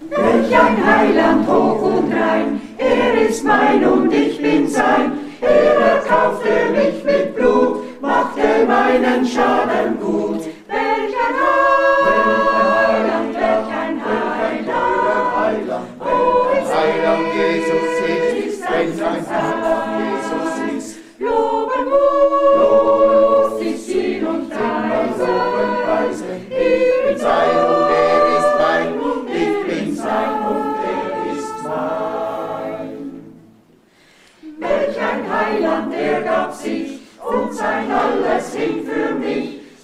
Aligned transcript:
Welch 0.00 0.58
ein 0.58 0.86
Heiland 0.86 1.48
hoch 1.48 1.82
und 1.82 2.12
rein, 2.12 2.60
er 2.78 3.28
ist 3.28 3.44
mein 3.44 3.84
und 3.84 4.12
ich 4.12 4.40
bin 4.40 4.68
sein. 4.68 5.12
Er 5.40 5.74
erkaufte 5.96 6.48
mich 6.72 7.04
mit 7.04 7.34
Blut, 7.36 8.00
machte 8.00 8.66
meinen 8.66 9.26
Schaden 9.26 9.98
gut. 10.00 10.42
Welch 10.68 11.14
ein 11.26 11.36
Heiland 11.42 11.73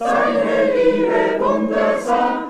Seine 0.01 0.73
Liebe 0.75 1.39
wundersam 1.39 2.50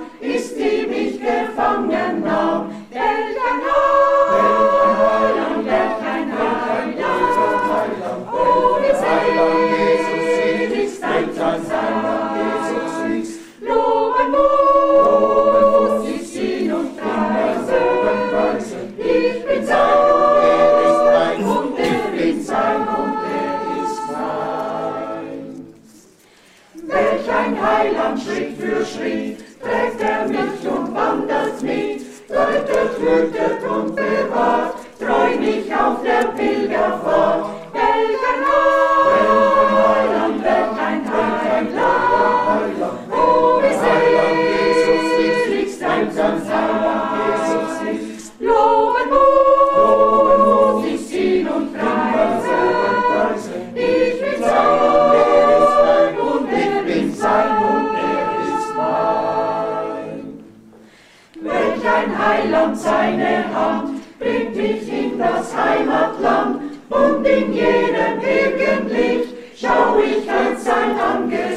das 65.20 65.54
Heimatland 65.54 66.60
und 66.88 67.24
in 67.26 67.52
jedem 67.52 68.20
Irgendlicht 68.22 69.34
schau 69.60 69.98
ich 69.98 70.30
als 70.30 70.64
sein 70.64 70.98
Angesicht. 70.98 71.49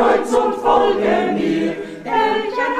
Kreuz 0.00 0.32
und 0.32 0.54
folge 0.62 1.14
mir. 1.34 1.76
Welch 2.04 2.58
ein 2.66 2.76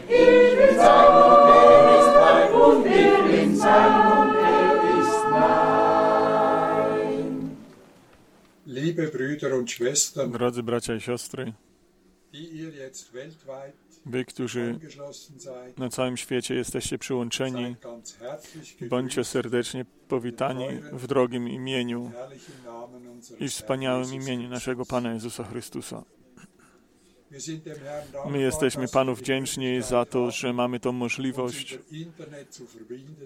ich 0.07 0.51
bin 0.59 0.74
sein 0.77 1.09
und 1.25 1.45
er 1.57 1.69
ist 1.97 2.13
mein, 2.21 2.47
und 2.62 2.85
ich 2.85 3.19
bin 3.31 3.51
sein 3.56 3.95
und 4.19 4.33
er 4.35 4.74
ist 5.01 5.21
mein. 5.31 7.27
Liebe 8.65 9.06
Brüder 9.07 9.51
und 9.57 9.71
Schwestern, 9.71 10.31
Drodzy 10.31 10.62
bracia 10.62 10.94
i 10.95 11.00
siostry, 11.00 11.53
wy, 14.06 14.25
którzy 14.25 14.80
na 15.77 15.89
całym 15.89 16.18
świecie 16.18 16.56
jesteście 16.56 16.97
przyłączeni, 16.97 17.75
bądźcie 18.89 19.24
serdecznie 19.24 19.86
powitani 20.07 20.68
w 20.91 21.07
drogim 21.07 21.50
imieniu 21.50 22.12
i 23.39 23.50
wspaniałym 23.50 24.13
imieniu 24.13 24.50
naszego 24.50 24.86
Pana 24.86 25.13
Jezusa 25.13 25.44
Chrystusa. 25.44 26.03
My 28.30 28.39
jesteśmy 28.39 28.88
Panu 28.88 29.15
wdzięczni 29.15 29.81
za 29.81 30.06
to, 30.06 30.31
że 30.31 30.53
mamy 30.53 30.80
tą 30.80 30.92
możliwość, 30.92 31.80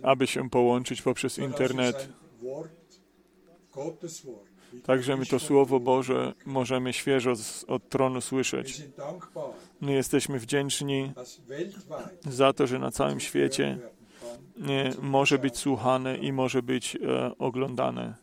aby 0.01 0.27
się 0.27 0.49
połączyć 0.49 1.01
poprzez 1.01 1.37
internet. 1.37 2.09
Wie 4.73 4.81
Także 4.81 5.17
my 5.17 5.25
to 5.25 5.39
Słowo 5.39 5.79
Boże 5.79 6.33
możemy 6.45 6.93
świeżo 6.93 7.35
z, 7.35 7.63
od 7.63 7.89
tronu 7.89 8.21
słyszeć. 8.21 8.81
My 9.81 9.93
jesteśmy 9.93 10.39
wdzięczni 10.39 11.13
za 12.25 12.53
to, 12.53 12.67
że 12.67 12.79
na 12.79 12.91
całym 12.91 13.19
świecie 13.19 13.79
nie, 14.57 14.93
może 15.01 15.39
być 15.39 15.57
słuchane 15.57 16.17
i 16.17 16.33
może 16.33 16.63
być 16.63 16.95
e, 16.95 17.37
oglądane. 17.37 18.15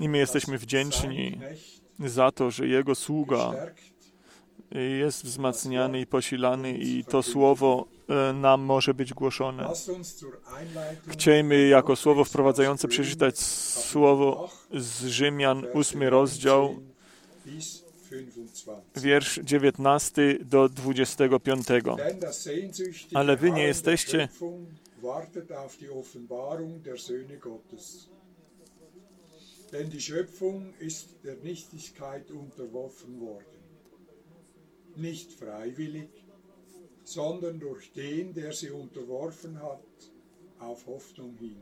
I 0.00 0.08
my 0.08 0.18
jesteśmy 0.18 0.58
wdzięczni 0.58 1.40
za 1.98 2.30
to, 2.30 2.50
że 2.50 2.66
Jego 2.66 2.94
sługa 2.94 3.52
jest 4.74 5.24
wzmacniany 5.24 6.00
i 6.00 6.06
posilany 6.06 6.72
i 6.78 7.04
to 7.04 7.22
Słowo 7.22 7.86
e, 8.08 8.32
nam 8.32 8.60
może 8.60 8.94
być 8.94 9.14
głoszone. 9.14 9.72
Chciejmy 11.08 11.68
jako 11.68 11.96
słowo 11.96 12.24
wprowadzające 12.24 12.88
przeczytać 12.88 13.38
słowo 13.38 14.50
z 14.74 15.04
Rzymian, 15.06 15.66
ósmy 15.74 16.10
rozdział, 16.10 16.76
bis 17.46 17.82
25. 18.12 18.78
wiersz 18.96 19.40
19 19.44 20.38
do 20.44 20.68
25. 20.68 21.66
Denn 21.66 22.20
das 22.20 22.42
sehnsüchtige 22.42 23.16
Ale 23.16 23.36
wy 23.36 23.50
nie 23.50 23.62
jesteście-. 23.62 24.28
Denn 29.72 29.90
die 29.90 30.00
Schöpfung 30.00 30.74
ist 30.80 31.08
der 31.24 31.36
Nichtigkeit 31.36 32.30
unterworfen 32.30 33.20
worden. 33.20 33.61
Nicht 34.96 35.32
freiwillig, 35.32 36.08
sondern 37.04 37.58
durch 37.58 37.90
den, 37.92 38.34
der 38.34 38.52
sie 38.52 38.70
unterworfen 38.70 39.56
hat, 39.62 39.80
auf 40.58 40.86
Hoffnung 40.86 41.36
hin. 41.38 41.56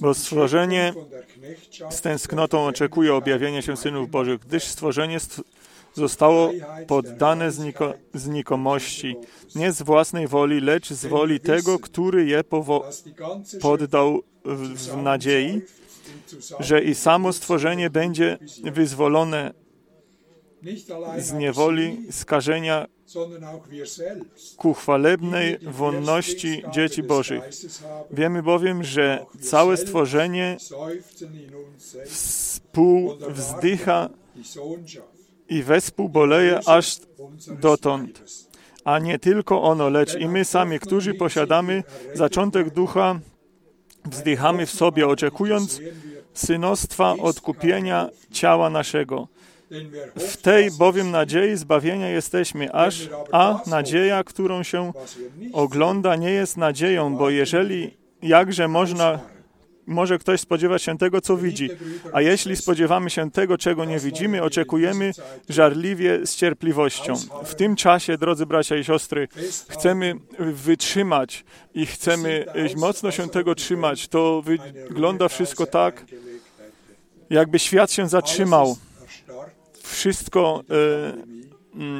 Bo 0.00 0.14
stworzenie 0.14 0.94
Z 1.90 2.00
tęsknotą 2.00 2.66
oczekuje 2.66 3.14
objawienia 3.14 3.62
się 3.62 3.76
synów 3.76 4.10
Bożych, 4.10 4.40
gdyż 4.40 4.64
stworzenie 4.64 5.20
st- 5.20 5.40
zostało 5.94 6.50
poddane 6.86 7.50
zniko- 7.50 7.94
znikomości, 8.14 9.16
nie 9.54 9.72
z 9.72 9.82
własnej 9.82 10.28
woli, 10.28 10.60
lecz 10.60 10.92
z 10.92 11.06
woli 11.06 11.40
tego, 11.40 11.78
który 11.78 12.26
je 12.26 12.44
poddał 13.60 14.22
w, 14.44 14.74
w 14.74 14.96
nadziei, 15.02 15.62
że 16.60 16.82
i 16.84 16.94
samo 16.94 17.32
stworzenie 17.32 17.90
będzie 17.90 18.38
wyzwolone 18.64 19.54
z 21.18 21.32
niewoli, 21.32 22.06
skażenia 22.10 22.86
ku 24.56 24.74
chwalebnej 24.74 25.58
wolności 25.62 26.62
dzieci 26.72 27.02
Bożych. 27.02 27.42
Wiemy 28.10 28.42
bowiem, 28.42 28.84
że 28.84 29.26
całe 29.40 29.76
stworzenie 29.76 30.56
współwzdycha 32.06 34.08
i 35.48 35.62
wespół 35.62 36.08
boleje 36.08 36.60
aż 36.66 37.00
dotąd. 37.60 38.22
A 38.84 38.98
nie 38.98 39.18
tylko 39.18 39.62
ono, 39.62 39.88
lecz 39.88 40.14
i 40.14 40.28
my 40.28 40.44
sami, 40.44 40.80
którzy 40.80 41.14
posiadamy 41.14 41.82
zaczątek 42.14 42.70
ducha, 42.70 43.20
wzdychamy 44.04 44.66
w 44.66 44.70
sobie, 44.70 45.06
oczekując 45.06 45.80
synostwa 46.34 47.12
odkupienia 47.12 48.08
ciała 48.30 48.70
naszego. 48.70 49.28
W 50.16 50.36
tej 50.36 50.70
bowiem 50.70 51.10
nadziei 51.10 51.56
zbawienia 51.56 52.08
jesteśmy, 52.08 52.72
aż 52.72 53.08
a 53.32 53.60
nadzieja, 53.66 54.24
którą 54.24 54.62
się 54.62 54.92
ogląda, 55.52 56.16
nie 56.16 56.30
jest 56.30 56.56
nadzieją, 56.56 57.16
bo 57.16 57.30
jeżeli 57.30 57.96
jakże 58.22 58.68
można 58.68 59.18
może 59.86 60.18
ktoś 60.18 60.40
spodziewać 60.40 60.82
się 60.82 60.98
tego, 60.98 61.20
co 61.20 61.36
widzi. 61.36 61.70
A 62.12 62.20
jeśli 62.20 62.56
spodziewamy 62.56 63.10
się 63.10 63.30
tego, 63.30 63.58
czego 63.58 63.84
nie 63.84 63.98
widzimy, 63.98 64.42
oczekujemy 64.42 65.12
żarliwie 65.48 66.26
z 66.26 66.36
cierpliwością. 66.36 67.14
W 67.44 67.54
tym 67.54 67.76
czasie, 67.76 68.18
drodzy 68.18 68.46
bracia 68.46 68.76
i 68.76 68.84
siostry, 68.84 69.28
chcemy 69.68 70.14
wytrzymać 70.38 71.44
i 71.74 71.86
chcemy 71.86 72.44
mocno 72.76 73.10
się 73.10 73.28
tego 73.28 73.54
trzymać. 73.54 74.08
To 74.08 74.42
wygląda 74.42 75.28
wszystko 75.28 75.66
tak, 75.66 76.04
jakby 77.30 77.58
świat 77.58 77.92
się 77.92 78.08
zatrzymał. 78.08 78.76
Wszystko 79.94 80.64
e, 80.70 81.44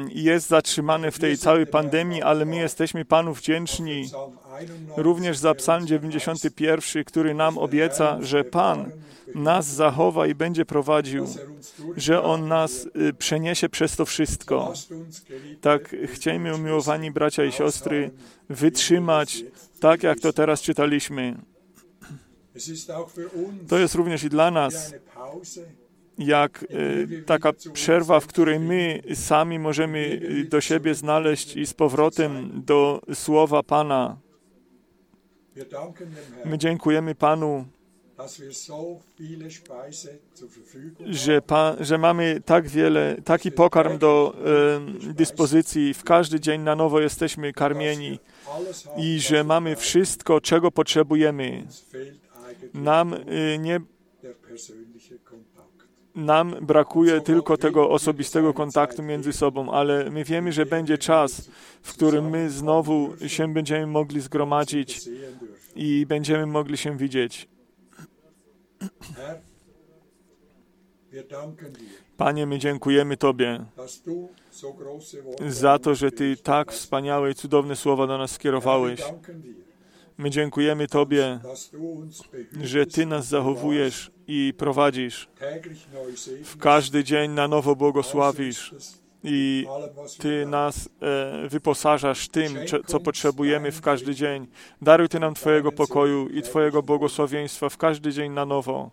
jest 0.09 0.47
zatrzymane 0.47 1.11
w 1.11 1.19
tej 1.19 1.37
całej 1.37 1.67
pandemii, 1.67 2.21
ale 2.21 2.45
my 2.45 2.55
jesteśmy 2.55 3.05
Panu 3.05 3.33
wdzięczni 3.33 4.09
również 4.97 5.37
za 5.37 5.55
Psalm 5.55 5.87
91, 5.87 7.03
który 7.03 7.33
nam 7.33 7.57
obieca, 7.57 8.17
że 8.21 8.43
Pan 8.43 8.91
nas 9.35 9.67
zachowa 9.67 10.27
i 10.27 10.35
będzie 10.35 10.65
prowadził, 10.65 11.27
że 11.97 12.23
On 12.23 12.47
nas 12.47 12.87
y, 13.09 13.13
przeniesie 13.13 13.69
przez 13.69 13.95
to 13.95 14.05
wszystko. 14.05 14.73
Tak, 15.61 15.95
chciejmy, 16.05 16.55
umiłowani 16.55 17.11
bracia 17.11 17.45
i 17.45 17.51
siostry, 17.51 18.11
wytrzymać, 18.49 19.43
tak 19.79 20.03
jak 20.03 20.19
to 20.19 20.33
teraz 20.33 20.61
czytaliśmy. 20.61 21.35
To 23.67 23.77
jest 23.77 23.95
również 23.95 24.23
i 24.23 24.29
dla 24.29 24.51
nas 24.51 24.93
jak 26.17 26.63
y, 26.63 27.23
taka 27.25 27.53
przerwa, 27.73 28.19
w 28.19 28.27
której 28.27 28.59
my 28.59 29.01
sami 29.13 29.59
możemy 29.59 29.99
y, 29.99 30.45
do 30.49 30.61
siebie 30.61 30.95
znaleźć 30.95 31.55
i 31.55 31.65
z 31.65 31.73
powrotem 31.73 32.51
do 32.65 33.01
słowa 33.13 33.63
Pana. 33.63 34.17
My 36.45 36.57
dziękujemy 36.57 37.15
Panu, 37.15 37.65
że, 41.05 41.41
pa, 41.41 41.75
że 41.79 41.97
mamy 41.97 42.41
tak 42.45 42.67
wiele, 42.67 43.15
taki 43.25 43.51
pokarm 43.51 43.97
do 43.97 44.35
e, 45.07 45.13
dyspozycji. 45.13 45.93
W 45.93 46.03
każdy 46.03 46.39
dzień 46.39 46.61
na 46.61 46.75
nowo 46.75 46.99
jesteśmy 46.99 47.53
karmieni 47.53 48.19
i 48.97 49.19
że 49.19 49.43
mamy 49.43 49.75
wszystko, 49.75 50.41
czego 50.41 50.71
potrzebujemy. 50.71 51.67
Nam 52.73 53.13
e, 53.13 53.57
nie 53.57 53.79
nam 56.15 56.55
brakuje 56.61 57.21
tylko 57.21 57.57
tego 57.57 57.89
osobistego 57.89 58.53
kontaktu 58.53 59.03
między 59.03 59.33
sobą, 59.33 59.71
ale 59.71 60.09
my 60.09 60.23
wiemy, 60.23 60.51
że 60.51 60.65
będzie 60.65 60.97
czas, 60.97 61.49
w 61.81 61.93
którym 61.93 62.29
my 62.29 62.49
znowu 62.49 63.13
się 63.27 63.53
będziemy 63.53 63.87
mogli 63.87 64.21
zgromadzić 64.21 65.09
i 65.75 66.05
będziemy 66.05 66.45
mogli 66.45 66.77
się 66.77 66.97
widzieć. 66.97 67.47
Panie, 72.17 72.45
my 72.45 72.59
dziękujemy 72.59 73.17
Tobie 73.17 73.65
za 75.47 75.79
to, 75.79 75.95
że 75.95 76.11
Ty 76.11 76.37
tak 76.37 76.71
wspaniałe 76.71 77.31
i 77.31 77.35
cudowne 77.35 77.75
słowa 77.75 78.07
do 78.07 78.17
nas 78.17 78.31
skierowałeś. 78.31 79.01
My 80.17 80.29
dziękujemy 80.29 80.87
Tobie, 80.87 81.39
że 82.61 82.85
Ty 82.85 83.05
nas 83.05 83.27
zachowujesz 83.27 84.11
i 84.27 84.53
prowadzisz. 84.57 85.29
W 86.43 86.57
każdy 86.57 87.03
dzień 87.03 87.31
na 87.31 87.47
nowo 87.47 87.75
błogosławisz 87.75 88.75
i 89.23 89.65
Ty 90.19 90.45
nas 90.45 90.89
e, 91.01 91.47
wyposażasz 91.49 92.27
tym, 92.27 92.55
co 92.87 92.99
potrzebujemy 92.99 93.71
w 93.71 93.81
każdy 93.81 94.15
dzień. 94.15 94.47
Daruj 94.81 95.09
Ty 95.09 95.19
nam 95.19 95.33
Twojego 95.33 95.71
pokoju 95.71 96.27
i 96.29 96.41
Twojego 96.41 96.83
błogosławieństwa 96.83 97.69
w 97.69 97.77
każdy 97.77 98.13
dzień 98.13 98.31
na 98.31 98.45
nowo. 98.45 98.91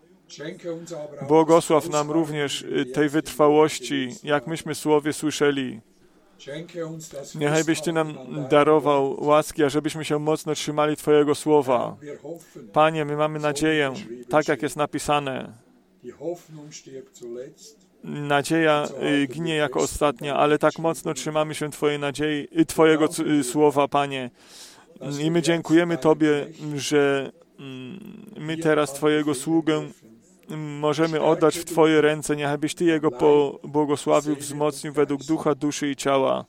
Błogosław 1.27 1.89
nam 1.89 2.11
również 2.11 2.65
e, 2.81 2.85
tej 2.85 3.09
wytrwałości, 3.09 4.09
jak 4.23 4.47
myśmy 4.47 4.75
słowie 4.75 5.13
słyszeli. 5.13 5.81
Niechaj 7.35 7.63
byś 7.63 7.81
Ty 7.81 7.93
nam 7.93 8.17
darował 8.49 9.23
łaski, 9.23 9.63
ażebyśmy 9.63 10.05
się 10.05 10.19
mocno 10.19 10.55
trzymali 10.55 10.95
Twojego 10.97 11.35
słowa. 11.35 11.97
Panie, 12.73 13.05
my 13.05 13.17
mamy 13.17 13.39
nadzieję, 13.39 13.93
tak 14.29 14.47
jak 14.47 14.61
jest 14.61 14.75
napisane. 14.75 15.53
Nadzieja 18.03 18.87
y, 19.23 19.27
ginie 19.27 19.55
jako 19.55 19.79
ostatnia, 19.79 20.35
ale 20.35 20.59
tak 20.59 20.79
mocno 20.79 21.13
trzymamy 21.13 21.55
się 21.55 21.71
Twojej 21.71 21.99
nadziei, 21.99 22.47
Twojego 22.67 23.07
słowa, 23.43 23.87
Panie. 23.87 24.29
I 25.19 25.31
my 25.31 25.41
dziękujemy 25.41 25.97
Tobie, 25.97 26.47
że 26.75 27.31
mm, 27.59 27.99
my 28.37 28.57
teraz 28.57 28.93
Twojego 28.93 29.35
sługę 29.35 29.87
możemy 30.57 31.21
oddać 31.21 31.57
w 31.57 31.65
Twoje 31.65 32.01
ręce. 32.01 32.35
Niechaj 32.35 32.57
byś 32.57 32.75
Ty 32.75 32.85
Jego 32.85 33.11
pobłogosławił, 33.11 34.35
wzmocnił 34.35 34.93
według 34.93 35.23
ducha, 35.23 35.55
duszy 35.55 35.91
i 35.91 35.95
ciała, 35.95 36.45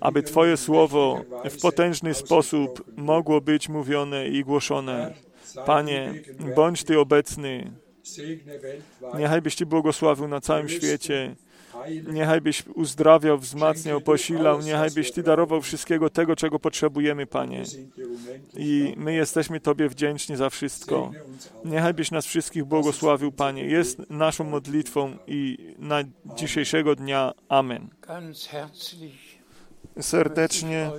aby 0.00 0.22
Twoje 0.22 0.56
słowo 0.56 1.20
w 1.50 1.60
potężny 1.60 2.14
sposób 2.14 2.84
mogło 2.96 3.40
być 3.40 3.68
mówione 3.68 4.28
i 4.28 4.44
głoszone. 4.44 5.14
Panie, 5.66 6.14
bądź 6.56 6.84
Ty 6.84 7.00
obecny. 7.00 7.72
Niechaj 9.18 9.42
byś 9.42 9.56
Ty 9.56 9.66
błogosławił 9.66 10.28
na 10.28 10.40
całym 10.40 10.68
świecie. 10.68 11.36
Niechaj 12.12 12.40
byś 12.40 12.66
uzdrawiał, 12.66 13.38
wzmacniał, 13.38 14.00
posilał. 14.00 14.60
Niechaj 14.60 14.90
byś 14.90 15.12
Ty 15.12 15.22
darował 15.22 15.62
wszystkiego 15.62 16.10
tego, 16.10 16.36
czego 16.36 16.58
potrzebujemy, 16.58 17.26
Panie. 17.26 17.62
I 18.56 18.94
my 18.96 19.14
jesteśmy 19.14 19.60
Tobie 19.60 19.88
wdzięczni 19.88 20.36
za 20.36 20.50
wszystko. 20.50 21.10
Niechaj 21.64 21.94
byś 21.94 22.10
nas 22.10 22.26
wszystkich 22.26 22.64
błogosławił, 22.64 23.32
Panie. 23.32 23.64
Jest 23.64 24.10
naszą 24.10 24.44
modlitwą 24.44 25.16
i 25.26 25.58
na 25.78 25.98
dzisiejszego 26.36 26.94
dnia. 26.94 27.32
Amen. 27.48 27.88
Serdecznie 30.00 30.90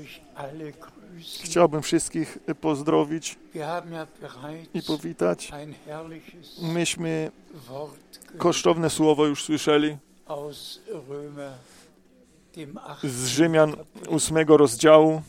chciałbym 1.43 1.81
wszystkich 1.81 2.37
pozdrowić 2.61 3.37
i 4.73 4.81
powitać. 4.81 5.51
Myśmy 6.61 7.31
kosztowne 8.37 8.89
słowo 8.89 9.25
już 9.25 9.43
słyszeli 9.43 9.97
z 13.03 13.25
Rzymian 13.27 13.75
ósmego 14.09 14.57
rozdziału. 14.57 15.21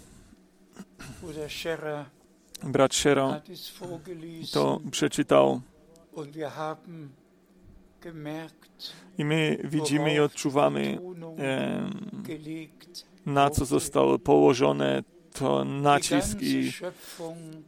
Brat 2.62 2.94
Scherer 2.94 3.40
to 4.52 4.80
przeczytał. 4.90 5.60
I 9.18 9.24
my 9.24 9.58
widzimy 9.64 10.14
i 10.14 10.20
odczuwamy, 10.20 10.98
na 13.26 13.50
co 13.50 13.64
zostało 13.64 14.18
położone 14.18 15.02
to 15.38 15.64
nacisk 15.64 16.38
i, 16.42 16.72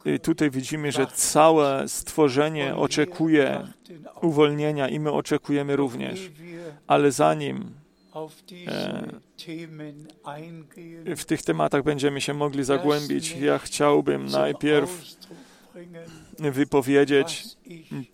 i 0.05 0.21
tutaj 0.21 0.51
widzimy, 0.51 0.93
że 0.93 1.07
całe 1.07 1.89
stworzenie 1.89 2.77
oczekuje 2.77 3.67
uwolnienia 4.23 4.89
i 4.89 5.01
my 5.01 5.13
oczekujemy 5.13 5.77
również. 5.77 6.31
Ale 6.87 7.13
zanim 7.13 7.71
e, 11.07 11.17
w 11.17 11.25
tych 11.25 11.43
tematach 11.43 11.83
będziemy 11.83 12.21
się 12.21 12.35
mogli 12.35 12.65
zagłębić, 12.65 13.37
ja 13.37 13.59
chciałbym 13.59 14.27
najpierw 14.27 15.17
wypowiedzieć 16.39 17.45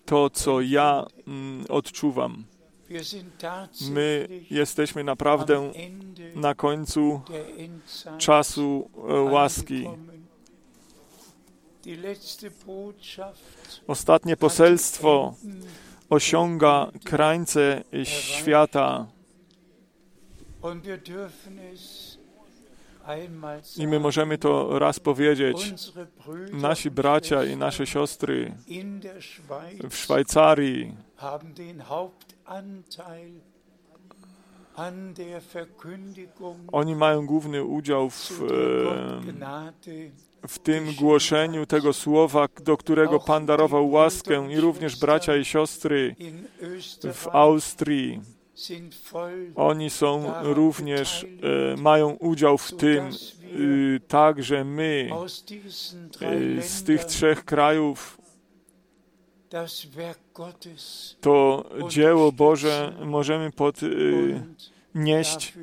to, 0.05 0.29
co 0.29 0.61
ja 0.61 1.05
mm, 1.27 1.65
odczuwam. 1.69 2.43
My 3.89 4.27
jesteśmy 4.51 5.03
naprawdę 5.03 5.71
na 6.35 6.55
końcu 6.55 7.21
czasu 8.17 8.89
e, 9.09 9.13
łaski. 9.13 9.87
Ostatnie 13.87 14.37
poselstwo 14.37 15.35
osiąga 16.09 16.91
krańce 17.03 17.83
świata. 18.03 19.07
I 23.77 23.87
my 23.87 23.99
możemy 23.99 24.37
to 24.37 24.79
raz 24.79 24.99
powiedzieć. 24.99 25.73
Nasi 26.51 26.91
bracia 26.91 27.43
i 27.43 27.57
nasze 27.57 27.87
siostry 27.87 28.53
w 29.89 29.95
Szwajcarii 29.95 30.95
oni 36.71 36.95
mają 36.95 37.25
główny 37.25 37.63
udział 37.63 38.09
w, 38.09 38.41
w 40.47 40.59
tym 40.59 40.93
głoszeniu 40.95 41.65
tego 41.65 41.93
słowa, 41.93 42.47
do 42.63 42.77
którego 42.77 43.19
Pan 43.19 43.45
darował 43.45 43.91
łaskę 43.91 44.51
i 44.51 44.59
również 44.59 44.99
bracia 44.99 45.35
i 45.35 45.45
siostry 45.45 46.15
w 47.13 47.27
Austrii. 47.31 48.21
Oni 49.55 49.89
są 49.89 50.33
również, 50.43 51.25
e, 51.73 51.81
mają 51.81 52.09
udział 52.09 52.57
w 52.57 52.71
tym, 52.71 53.05
e, 53.05 53.09
tak, 54.07 54.43
że 54.43 54.63
my 54.63 55.09
e, 56.21 56.61
z 56.61 56.83
tych 56.83 57.05
trzech 57.05 57.45
krajów 57.45 58.17
to 61.21 61.65
dzieło 61.89 62.31
Boże 62.31 62.93
możemy 63.05 63.51
podnieść 63.51 65.53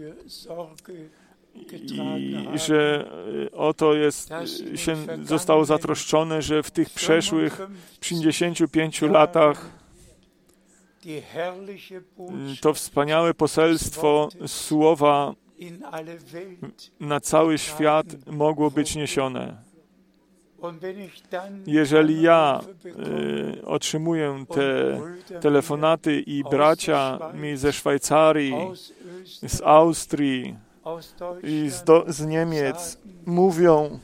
getragen 1.54 2.54
i 2.54 2.58
że 2.58 3.10
y, 3.46 3.52
o 3.52 3.74
to 3.74 3.94
jest, 3.94 4.30
y, 4.74 4.78
się 4.78 4.96
zostało 5.24 5.64
zatroszczone, 5.64 6.42
że 6.42 6.62
w 6.62 6.70
tych 6.70 6.90
przeszłych 6.90 7.60
55 8.00 9.02
latach 9.02 9.70
y, 11.06 11.22
to 12.60 12.74
wspaniałe 12.74 13.34
poselstwo 13.34 14.28
słowa 14.46 15.34
na 17.00 17.20
cały 17.20 17.58
świat 17.58 18.06
mogło 18.26 18.70
być 18.70 18.96
niesione. 18.96 19.32
Und 19.38 19.40
wenn 19.40 19.40
ich 19.40 19.40
dann 19.40 19.62
Jeżeli 21.66 22.22
ja 22.22 22.60
y, 22.86 23.66
otrzymuję 23.66 24.44
te 24.48 25.00
telefonaty 25.40 26.20
i 26.20 26.44
bracia 26.50 27.18
mi 27.34 27.56
ze 27.56 27.72
Szwajcarii, 27.72 28.54
z 29.48 29.60
Austrii 29.60 30.56
aus 30.84 31.14
i 31.42 31.70
z, 31.70 31.84
do, 31.84 32.04
z 32.08 32.26
Niemiec 32.26 32.98
mówią, 33.26 33.98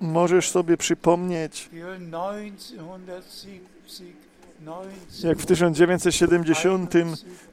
możesz 0.00 0.50
sobie 0.50 0.76
przypomnieć, 0.76 1.68
wie 1.72 1.84
1970, 1.84 3.60
19, 3.88 4.27
jak 5.22 5.38
w 5.38 5.46
1970 5.46 6.94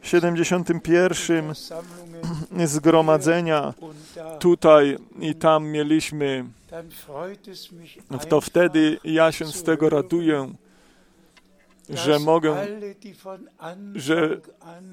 71 0.02 1.48
Versammlungen 1.48 2.68
zgromadzenia 2.68 3.74
und 3.80 3.96
da, 4.16 4.38
tutaj 4.38 4.98
i 5.20 5.36
tam 5.36 5.68
mieliśmy, 5.68 6.46
to 8.30 8.42
wtedy 8.42 9.00
ja 9.04 9.32
się 9.32 9.46
z 9.46 9.64
tego 9.64 9.90
raduję, 9.90 10.54
że 11.90 12.20
mogę, 12.20 12.68
że 13.96 14.42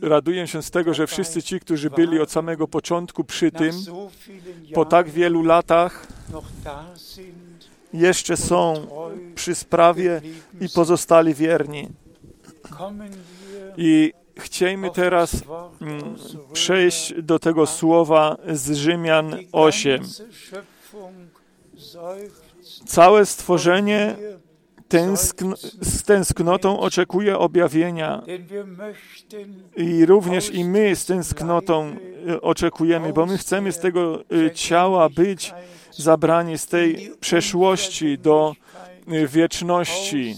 raduję 0.02 0.46
się 0.46 0.62
z 0.62 0.70
tego, 0.70 0.94
że 0.94 1.06
wszyscy 1.06 1.42
ci, 1.42 1.60
którzy 1.60 1.90
byli 1.90 2.20
od 2.20 2.30
samego 2.30 2.68
początku 2.68 3.24
przy 3.24 3.50
tym, 3.50 3.72
po 4.74 4.84
tak 4.84 5.10
wielu 5.10 5.42
latach 5.42 6.06
jeszcze 7.92 8.36
są 8.36 8.86
przy 9.34 9.54
sprawie 9.54 10.20
i 10.60 10.68
pozostali 10.68 11.34
wierni. 11.34 11.88
I 13.76 14.12
chciejmy 14.38 14.90
teraz 14.90 15.42
mm, 15.80 16.16
przejść 16.52 17.14
do 17.22 17.38
tego 17.38 17.66
słowa 17.66 18.36
z 18.52 18.72
Rzymian 18.72 19.30
Die 19.30 19.48
8. 19.52 20.00
ganze 20.00 20.24
Schöpfung 20.24 21.12
seufzt 21.76 22.52
Całe 22.86 23.26
stworzenie 23.26 24.16
tęskn 24.88 25.54
z 25.80 26.02
tęsknotą 26.02 26.80
oczekuje 26.80 27.38
objawienia. 27.38 28.22
I 29.76 30.06
również 30.06 30.50
i 30.50 30.64
my 30.64 30.96
z 30.96 31.06
tęsknotą 31.06 31.96
y, 32.28 32.40
oczekujemy, 32.40 33.12
bo 33.12 33.26
my 33.26 33.38
chcemy 33.38 33.72
z 33.72 33.78
tego 33.78 34.24
y, 34.32 34.50
ciała 34.50 35.08
być 35.08 35.54
zabrani 35.90 36.58
z 36.58 36.66
tej 36.66 37.12
przeszłości 37.20 38.18
do 38.18 38.54
y, 39.12 39.28
wieczności. 39.28 40.36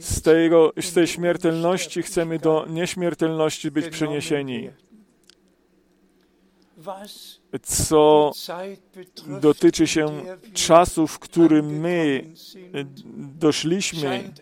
Z, 0.00 0.22
tego, 0.22 0.72
z 0.80 0.92
tej 0.92 1.06
śmiertelności 1.06 2.02
chcemy 2.02 2.38
do 2.38 2.66
nieśmiertelności 2.68 3.70
być 3.70 3.88
przeniesieni. 3.88 4.70
Co 7.62 8.32
dotyczy 9.40 9.86
się 9.86 10.22
czasu, 10.54 11.06
w 11.06 11.18
którym 11.18 11.66
my 11.66 12.24
y, 12.74 12.86
doszliśmy, 13.38 14.32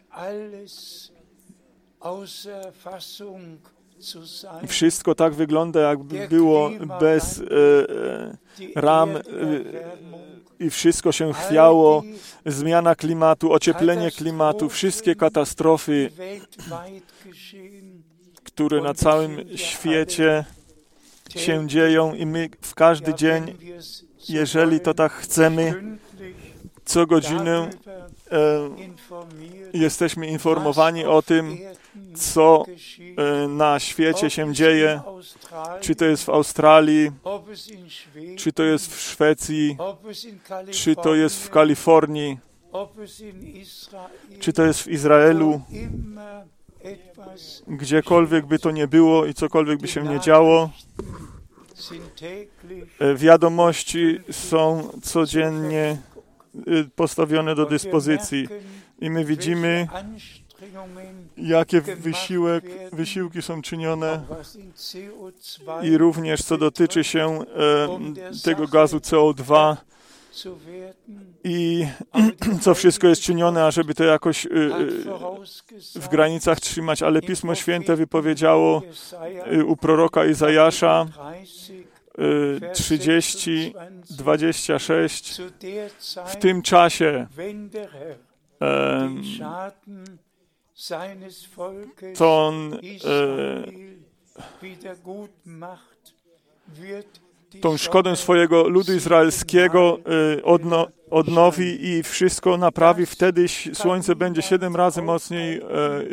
wszystko 4.67 5.15
tak 5.15 5.35
wygląda, 5.35 5.81
jakby 5.81 6.29
było 6.29 6.71
bez 7.01 7.41
e, 7.41 7.43
e, 7.45 8.81
ram, 8.81 9.17
Erderwärmung, 9.17 10.29
i 10.61 10.71
wszystko 10.71 11.13
się 11.13 11.33
chwiało, 11.33 12.03
zmiana 12.47 12.95
klimatu, 12.95 13.53
ocieplenie 13.53 14.11
klimatu, 14.11 14.69
wszystkie 14.69 15.15
katastrofy, 15.15 16.11
które 18.45 18.83
na 18.83 18.95
całym 18.95 19.57
świecie 19.57 20.45
się 21.37 21.67
dzieją 21.67 22.15
i 22.15 22.27
my 22.27 22.49
w 22.61 22.75
każdy 22.75 23.15
dzień, 23.15 23.55
jeżeli 24.29 24.81
to 24.81 24.95
tak 24.95 25.13
chcemy, 25.13 25.75
co 26.85 27.07
godzinę 27.07 27.71
e, 27.87 28.08
jesteśmy 29.73 30.27
informowani 30.27 31.05
o 31.05 31.23
tym, 31.23 31.59
co 32.15 32.65
e, 33.17 33.49
na 33.49 33.81
świecie 33.81 34.31
się 34.31 34.55
dzieje, 34.55 35.01
czy 35.81 35.95
to 35.95 36.05
jest 36.05 36.25
w 36.25 36.29
Australii, 36.29 37.11
czy 38.37 38.53
to 38.53 38.63
jest 38.63 38.95
w 38.95 39.01
Szwecji, 39.01 39.77
czy 40.71 40.97
to 40.97 41.15
jest 41.15 41.45
w 41.45 41.51
Kalifornii, 41.51 42.39
czy 44.41 44.53
to 44.53 44.63
jest 44.63 44.83
w 44.83 44.89
Izraelu, 44.89 45.61
gdziekolwiek 47.69 48.47
by 48.47 48.59
to 48.59 48.71
nie 48.71 48.89
było 48.89 49.27
i 49.27 49.35
cokolwiek 49.35 49.81
by 49.81 49.89
się 49.89 50.03
nie 50.03 50.21
działo, 50.21 50.71
e, 52.99 53.15
wiadomości 53.15 54.21
są 54.31 54.91
codziennie 55.03 55.83
e, 55.83 56.08
postawione 56.97 57.55
do 57.55 57.67
dyspozycji. 57.67 58.49
i 59.01 59.11
my 59.11 59.25
widzimy, 59.25 59.89
jakie 61.37 61.81
wysiłek, 61.81 62.65
wysiłki 62.93 63.43
są 63.43 63.63
czynione. 63.63 64.13
auch 64.13 64.39
was 64.39 64.57
in 64.57 64.73
CO2 64.73 65.85
i 65.85 65.99
również 65.99 66.43
co 66.43 66.59
dotyczy 66.59 67.05
się 67.05 67.39
e, 67.41 68.43
tego 68.45 68.67
gazu 68.67 68.99
CO2 68.99 69.77
zu 70.33 70.57
werden, 70.57 71.35
i 71.45 71.87
co 72.63 72.75
wszystko 72.75 73.07
jest 73.07 73.23
czynione, 73.23 73.65
ażeby 73.65 73.95
to 73.95 74.05
jakoś 74.05 74.43
hat 74.43 74.53
e, 74.53 75.05
vorausgesagt, 75.05 76.07
w 76.07 76.09
granicach 76.09 76.61
trzymać, 76.61 77.03
ale 77.03 77.23
Pismo 77.23 77.55
Święte 77.55 77.97
wypowiedziało 77.97 78.83
u 79.67 79.77
proroka 79.77 80.25
Izajasza 80.25 81.07
30, 82.19 82.65
e, 82.65 82.73
30, 82.73 83.75
26 84.11 85.35
zu 85.35 85.51
der 85.61 85.91
w 86.27 86.37
tym 86.37 86.63
czasie 86.63 87.27
to 92.17 92.47
on 92.47 92.75
e, 92.75 92.79
tą 97.61 97.77
szkodę 97.77 98.17
swojego 98.17 98.69
ludu 98.69 98.95
izraelskiego 98.95 99.99
e, 100.39 100.43
odno, 100.43 100.87
odnowi 101.11 101.87
i 101.89 102.03
wszystko 102.03 102.57
naprawi, 102.57 103.07
wtedy 103.07 103.47
słońce 103.73 104.17
będzie 104.17 104.43
siedem 104.43 104.77
razy 104.77 105.03
mocniej 105.03 105.61
e, 105.61 105.63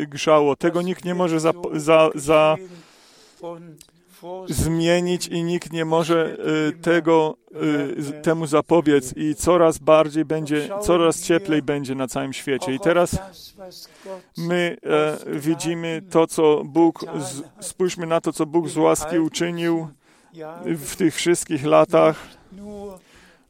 grzało. 0.07 0.55
Tego 0.55 0.81
nikt 0.81 1.05
nie 1.05 1.15
może 1.15 1.39
za, 1.39 1.51
za, 1.73 2.09
za 2.15 2.55
zmienić 4.49 5.27
i 5.27 5.43
nikt 5.43 5.71
nie 5.73 5.85
może 5.85 6.37
e, 6.69 6.71
tego, 6.81 7.37
z- 7.97 8.23
temu 8.23 8.45
zapobiec 8.47 9.13
i 9.17 9.35
coraz 9.35 9.77
bardziej 9.77 10.25
będzie, 10.25 10.69
coraz 10.81 11.23
cieplej 11.23 11.61
będzie 11.61 11.95
na 11.95 12.07
całym 12.07 12.33
świecie. 12.33 12.73
I 12.73 12.79
teraz 12.79 13.17
my 14.37 14.77
e, 14.83 15.39
widzimy 15.39 16.01
to, 16.09 16.27
co 16.27 16.61
Bóg, 16.65 17.05
spójrzmy 17.59 18.05
na 18.07 18.21
to, 18.21 18.33
co 18.33 18.45
Bóg 18.45 18.69
z 18.69 18.77
łaski 18.77 19.19
uczynił 19.19 19.87
w 20.65 20.95
tych 20.95 21.15
wszystkich 21.15 21.65
latach, 21.65 22.27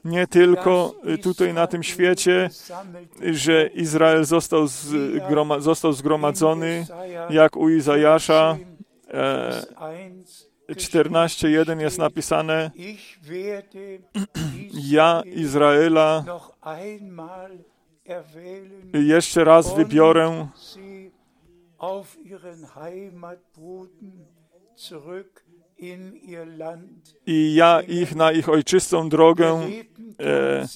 nie 0.06 0.28
tylko 0.28 0.96
y, 1.10 1.18
tutaj 1.18 1.54
na 1.54 1.68
tym 1.68 1.84
świecie, 1.84 2.50
że 3.32 3.68
Izrael 3.68 4.26
został, 4.26 4.68
zgroma, 4.68 5.60
został 5.60 5.94
zgromadzony, 5.94 6.86
jak 7.30 7.56
u 7.58 7.70
Izajasza 7.70 8.58
e, 9.14 9.64
14.1 10.70 11.80
jest 11.80 11.98
napisane, 11.98 12.72
ja 14.96 15.22
Izraela 15.26 16.26
jeszcze 18.94 19.44
raz 19.44 19.76
wybiorę 19.76 20.48
sie 20.56 21.12
auf 21.78 22.18
ihren 22.26 22.66
Heimatboden 22.66 24.26
zurück. 24.76 25.45
I 27.26 27.54
ja 27.54 27.82
ich 27.82 28.16
na 28.16 28.32
ich 28.32 28.50
ojczystą 28.50 29.10
drogę 29.10 29.60
e, 30.20 30.68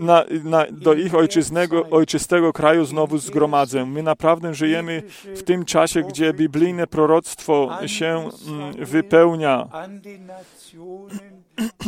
na, 0.00 0.24
na, 0.44 0.66
do 0.70 0.94
ich 0.94 1.14
ojczyznego, 1.14 1.90
ojczystego 1.90 2.52
kraju 2.52 2.84
znowu 2.84 3.18
zgromadzę. 3.18 3.86
My 3.86 4.02
naprawdę 4.02 4.54
żyjemy 4.54 5.02
w 5.36 5.42
tym 5.42 5.64
czasie, 5.64 6.02
gdzie 6.02 6.32
biblijne 6.32 6.86
proroctwo 6.86 7.78
się 7.86 8.28
mm, 8.48 8.84
wypełnia. 8.86 9.68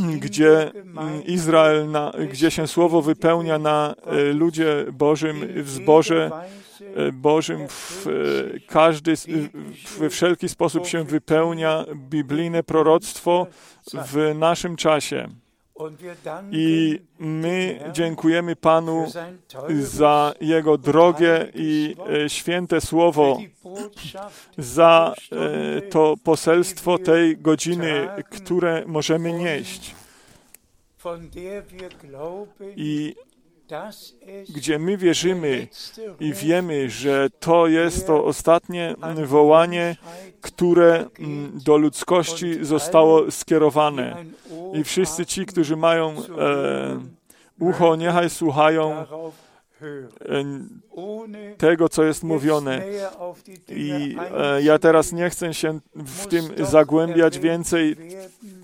gdzie 0.24 0.70
mm, 0.72 1.24
Izrael, 1.24 1.90
na, 1.90 2.12
gdzie 2.30 2.50
się 2.50 2.66
słowo 2.66 3.02
wypełnia 3.02 3.58
na 3.58 3.94
e, 4.06 4.32
ludzie 4.32 4.84
Bożym, 4.92 5.48
w 5.62 5.70
zborze 5.70 6.30
Bożym, 7.12 7.68
w, 7.68 8.06
e, 8.06 8.60
każdy, 8.60 9.14
we 9.98 10.10
wszelki 10.10 10.48
sposób 10.48 10.86
się 10.86 11.04
wypełnia 11.04 11.84
biblijne 11.94 12.62
proroctwo 12.62 13.46
w 13.92 14.34
naszym 14.34 14.76
czasie. 14.76 15.28
I 16.52 16.98
my 17.18 17.80
dziękujemy 17.92 18.56
Panu 18.56 19.06
za 19.80 20.34
Jego 20.40 20.78
drogie 20.78 21.50
i 21.54 21.96
święte 22.28 22.80
słowo, 22.80 23.38
za 24.58 25.14
to 25.90 26.14
poselstwo 26.24 26.98
tej 26.98 27.36
godziny, 27.36 28.08
które 28.30 28.82
możemy 28.86 29.32
nieść. 29.32 29.94
I 32.76 33.14
gdzie 34.48 34.78
my 34.78 34.96
wierzymy 34.96 35.68
i 36.20 36.32
wiemy, 36.32 36.90
że 36.90 37.28
to 37.40 37.66
jest 37.66 38.06
to 38.06 38.24
ostatnie 38.24 38.94
wołanie, 39.24 39.96
które 40.40 41.04
do 41.64 41.76
ludzkości 41.76 42.64
zostało 42.64 43.30
skierowane. 43.30 44.24
I 44.74 44.84
wszyscy 44.84 45.26
ci, 45.26 45.46
którzy 45.46 45.76
mają 45.76 46.10
e, 46.10 47.00
ucho, 47.58 47.96
niechaj 47.96 48.30
słuchają 48.30 49.06
tego, 51.58 51.88
co 51.88 52.04
jest 52.04 52.22
mówione. 52.22 52.82
I 53.68 54.16
e, 54.36 54.62
ja 54.62 54.78
teraz 54.78 55.12
nie 55.12 55.30
chcę 55.30 55.54
się 55.54 55.80
w 55.94 56.26
tym 56.26 56.44
zagłębiać 56.66 57.38
więcej, 57.38 57.96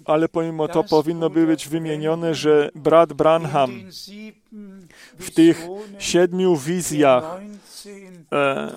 ale 0.05 0.29
pomimo 0.29 0.69
to 0.69 0.85
powinno 0.85 1.31
być 1.31 1.69
wymienione, 1.69 2.35
że 2.35 2.71
brat 2.75 3.13
Branham 3.13 3.71
w 5.19 5.31
tych 5.31 5.67
siedmiu 5.99 6.57
wizjach, 6.57 7.25
e, 8.33 8.77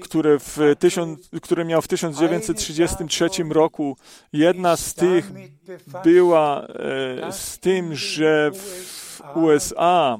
które, 0.00 0.38
w 0.38 0.58
tysiąc, 0.78 1.30
które 1.42 1.64
miał 1.64 1.82
w 1.82 1.88
1933 1.88 3.28
roku, 3.50 3.96
jedna 4.32 4.76
z 4.76 4.94
tych 4.94 5.32
była 6.04 6.66
e, 6.66 7.32
z 7.32 7.58
tym, 7.58 7.94
że 7.94 8.50
w 8.54 9.20
USA 9.34 10.18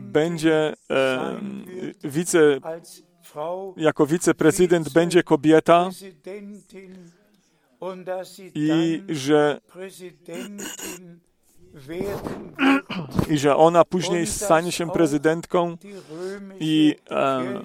będzie 0.00 0.74
e, 0.90 1.40
wice, 2.04 2.60
jako 3.76 4.06
wiceprezydent 4.06 4.92
będzie 4.92 5.22
kobieta 5.22 5.90
i 8.54 9.02
że 9.08 9.60
i 13.30 13.38
że 13.38 13.56
ona 13.56 13.84
później 13.84 14.26
stanie 14.26 14.72
się 14.72 14.90
prezydentką 14.90 15.76
i 16.60 16.96
e, 17.10 17.60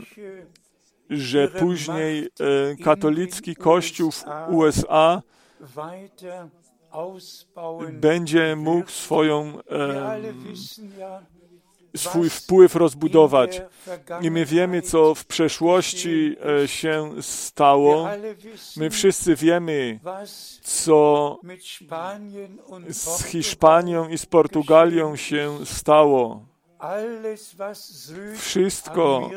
że 1.10 1.48
później 1.48 2.24
e, 2.24 2.28
katolicki 2.84 3.56
kościół 3.56 4.12
w 4.12 4.24
USA 4.50 5.22
będzie 7.92 8.56
mógł 8.56 8.90
swoją, 8.90 9.60
swój 11.96 12.30
wpływ 12.30 12.76
rozbudować. 12.76 13.62
I 14.22 14.32
my 14.32 14.46
wiemy, 14.46 14.82
co 14.82 15.16
w 15.16 15.26
przeszłości 15.26 16.36
e, 16.64 16.68
się 16.68 17.12
stało. 17.22 18.10
My 18.78 18.90
wszyscy 18.90 19.36
wiemy, 19.36 20.00
co 20.62 21.40
z 22.90 23.24
Hiszpanią 23.24 24.10
i 24.10 24.18
z 24.18 24.26
Portugalią 24.26 25.16
się 25.16 25.66
stało. 25.66 26.46
Wszystko, 28.38 29.30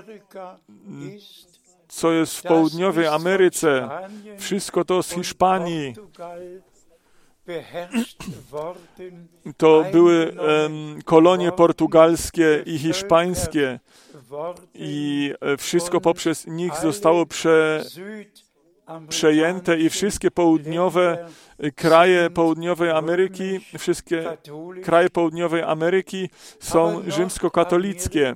co 1.88 2.12
jest 2.12 2.36
w 2.36 2.42
południowej 2.42 3.06
Ameryce, 3.06 3.88
wszystko 4.38 4.84
to 4.84 5.02
z 5.02 5.12
Hiszpanii, 5.12 5.94
to 9.56 9.84
były 9.92 10.32
kolonie 11.04 11.52
portugalskie 11.52 12.62
i 12.66 12.78
hiszpańskie. 12.78 13.80
i 14.74 15.32
e, 15.40 15.56
wszystko 15.56 16.00
poprzez 16.00 16.46
nich 16.46 16.76
zostało 16.76 17.26
prze, 17.26 17.84
przejęte 19.08 19.78
i 19.78 19.90
wszystkie 19.90 20.30
południowe 20.30 21.28
kraje 21.76 22.30
południowej 22.30 22.90
Ameryki, 22.90 23.60
wszystkie 23.78 24.36
kraje 24.84 25.10
południowej 25.10 25.62
Ameryki 25.62 26.30
są 26.60 27.02
rzymskokatolickie 27.06 28.34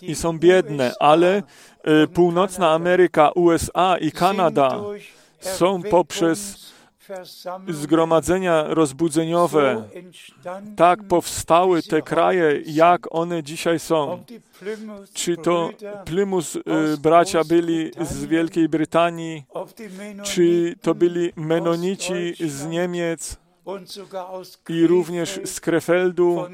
i 0.00 0.14
są 0.14 0.38
biedne, 0.38 0.92
ale 1.00 1.42
e, 1.82 2.06
północna 2.06 2.70
Ameryka, 2.70 3.30
USA 3.30 3.96
i 3.98 4.12
Kanada 4.12 4.80
są 5.40 5.82
poprzez 5.82 6.73
zgromadzenia 7.68 8.64
rozbudzeniowe, 8.68 9.88
tak 10.76 11.02
powstały 11.08 11.82
te 11.82 12.02
kraje, 12.02 12.62
jak 12.66 13.14
one 13.14 13.42
dzisiaj 13.42 13.78
są. 13.78 14.24
Czy 15.12 15.36
to 15.36 15.70
Plymouth 16.04 16.56
y, 16.56 16.60
bracia 16.98 17.44
byli 17.44 17.90
z 18.00 18.24
Wielkiej 18.24 18.68
Brytanii, 18.68 19.44
czy 20.22 20.74
to 20.82 20.94
byli 20.94 21.32
Menonici 21.36 22.34
z 22.48 22.66
Niemiec, 22.66 23.44
i 24.68 24.86
również 24.86 25.40
z 25.44 25.60
Krefeldu, 25.60 26.44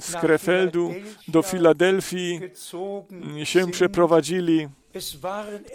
z 0.00 0.12
Krefeldu 0.16 0.94
do 1.28 1.42
Filadelfii 1.42 2.40
się 3.44 3.70
przeprowadzili. 3.70 4.68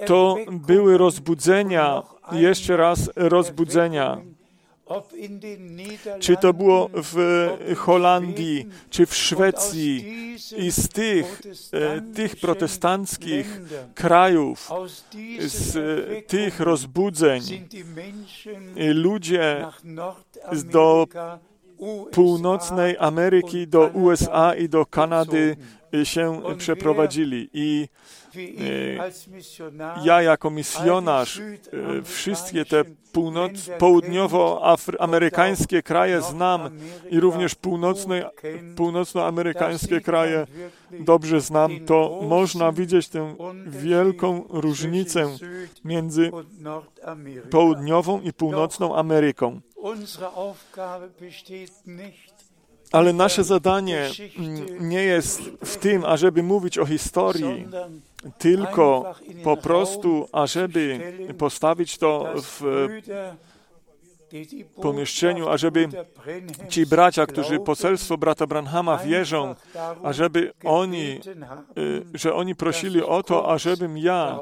To 0.05 0.37
były 0.51 0.97
rozbudzenia, 0.97 2.03
jeszcze 2.31 2.77
raz 2.77 3.09
rozbudzenia. 3.15 4.21
Czy 6.19 6.37
to 6.37 6.53
było 6.53 6.89
w 6.93 7.47
Holandii, 7.77 8.67
czy 8.89 9.05
w 9.05 9.15
Szwecji 9.15 10.05
i 10.57 10.71
z 10.71 10.89
tych, 10.89 11.41
e, 11.71 12.01
tych 12.01 12.35
protestanckich 12.35 13.61
krajów, 13.95 14.69
z 15.39 15.77
tych 16.27 16.59
rozbudzeń, 16.59 17.41
ludzie 18.75 19.67
do 20.63 21.07
północnej 22.11 22.95
Ameryki, 22.99 23.67
do 23.67 23.87
USA 23.87 24.55
i 24.55 24.69
do 24.69 24.85
Kanady 24.85 25.57
się 26.03 26.41
przeprowadzili. 26.57 27.49
I 27.53 27.87
E, 28.35 29.11
ja 30.03 30.21
jako 30.21 30.49
misjonarz 30.49 31.39
e, 31.39 31.43
wszystkie 32.03 32.65
te 32.65 32.83
północ, 33.11 33.51
południowoamerykańskie 33.79 35.83
kraje 35.83 36.21
znam 36.21 36.69
i 37.09 37.19
również 37.19 37.55
północne, 37.55 38.29
północnoamerykańskie 38.75 40.01
kraje 40.01 40.47
dobrze 40.99 41.41
znam, 41.41 41.71
to 41.85 42.19
można 42.23 42.71
widzieć 42.71 43.09
tę 43.09 43.35
wielką 43.67 44.43
różnicę 44.49 45.37
między 45.85 46.31
południową 47.49 48.21
i 48.21 48.33
północną 48.33 48.95
Ameryką. 48.95 49.61
Ale 52.91 53.13
nasze 53.13 53.43
zadanie 53.43 54.09
nie 54.79 55.03
jest 55.03 55.41
w 55.65 55.77
tym, 55.77 56.05
ażeby 56.05 56.43
mówić 56.43 56.77
o 56.77 56.85
historii, 56.85 57.67
tylko 58.37 59.15
po 59.43 59.57
prostu, 59.57 60.29
ażeby 60.31 61.13
postawić 61.37 61.97
to 61.97 62.33
w 62.35 62.87
pomieszczeniu, 64.81 65.49
ażeby 65.49 65.87
ci 66.69 66.85
bracia, 66.85 67.25
którzy 67.25 67.59
poselstwo 67.59 68.17
brata 68.17 68.47
Branhama 68.47 68.97
wierzą, 68.97 69.55
ażeby 70.03 70.53
oni, 70.63 71.19
y, 71.77 72.03
że 72.13 72.33
oni 72.33 72.55
prosili 72.55 73.03
o 73.03 73.23
to, 73.23 73.51
ażebym 73.51 73.97
ja 73.97 74.39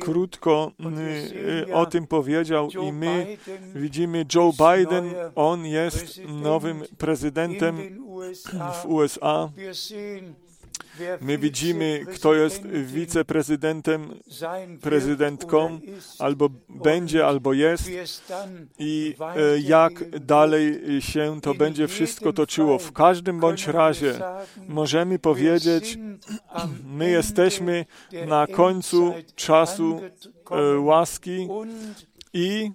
krótko 0.00 0.72
y, 1.68 1.74
o 1.74 1.86
tym 1.86 2.06
powiedział 2.06 2.68
i 2.70 2.92
my 2.92 3.36
widzimy 3.74 4.24
Joe 4.34 4.52
Biden, 4.52 5.14
on 5.34 5.66
jest 5.66 6.20
nowym 6.28 6.82
prezydentem 6.98 7.76
w 8.82 8.86
USA. 8.86 9.50
My 11.20 11.38
widzimy, 11.38 12.06
kto 12.14 12.34
jest 12.34 12.66
wiceprezydentem, 12.66 14.14
prezydentką, 14.80 15.80
albo 16.18 16.48
będzie, 16.68 17.26
albo 17.26 17.52
jest 17.52 17.90
i 18.78 19.14
e, 19.20 19.58
jak 19.58 20.18
dalej 20.20 20.80
się 21.00 21.40
to 21.42 21.54
będzie 21.54 21.88
wszystko 21.88 22.32
toczyło. 22.32 22.78
W 22.78 22.92
każdym 22.92 23.40
bądź 23.40 23.66
razie 23.66 24.18
możemy 24.68 25.18
powiedzieć, 25.18 25.98
my 26.98 27.10
jesteśmy 27.10 27.84
na 28.26 28.46
końcu 28.46 29.14
czasu 29.34 30.00
e, 30.50 30.78
łaski 30.78 31.48
i 32.32 32.70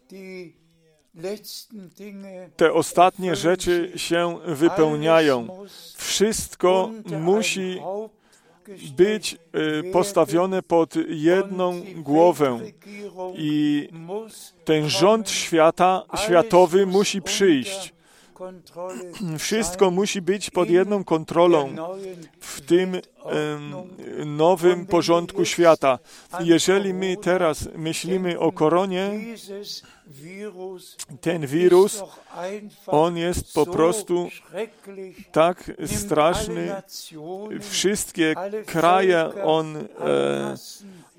te 2.55 2.73
ostatnie 2.73 3.35
rzeczy 3.35 3.91
się 3.95 4.39
wypełniają. 4.45 5.47
Wszystko 5.95 6.91
musi 7.21 7.81
być 8.95 9.33
e, 9.33 9.91
postawione 9.91 10.63
pod 10.63 10.93
jedną 11.07 11.81
głowę 11.95 12.59
i 13.35 13.89
ten 14.65 14.89
rząd 14.89 15.29
świata, 15.29 16.03
światowy 16.15 16.85
musi 16.85 17.21
przyjść. 17.21 17.93
Kontrolle 18.41 19.37
Wszystko 19.39 19.91
musi 19.91 20.21
być 20.21 20.49
pod 20.49 20.69
jedną 20.69 21.03
kontrolą 21.03 21.75
w 22.39 22.61
tym 22.61 22.95
em, 22.95 23.73
nowym 24.37 24.85
porządku 24.85 25.45
świata. 25.45 25.99
Jeżeli 26.39 26.93
my 26.93 27.17
teraz 27.17 27.69
myślimy 27.75 28.39
o 28.39 28.51
koronie, 28.51 29.19
ten 31.21 31.47
wirus, 31.47 32.03
on 32.87 33.17
jest 33.17 33.53
po 33.53 33.65
prostu 33.65 34.29
tak 35.31 35.71
straszny. 35.85 36.81
Wszystkie 37.61 38.35
kraje 38.65 39.43
on 39.43 39.77
e, 39.77 40.55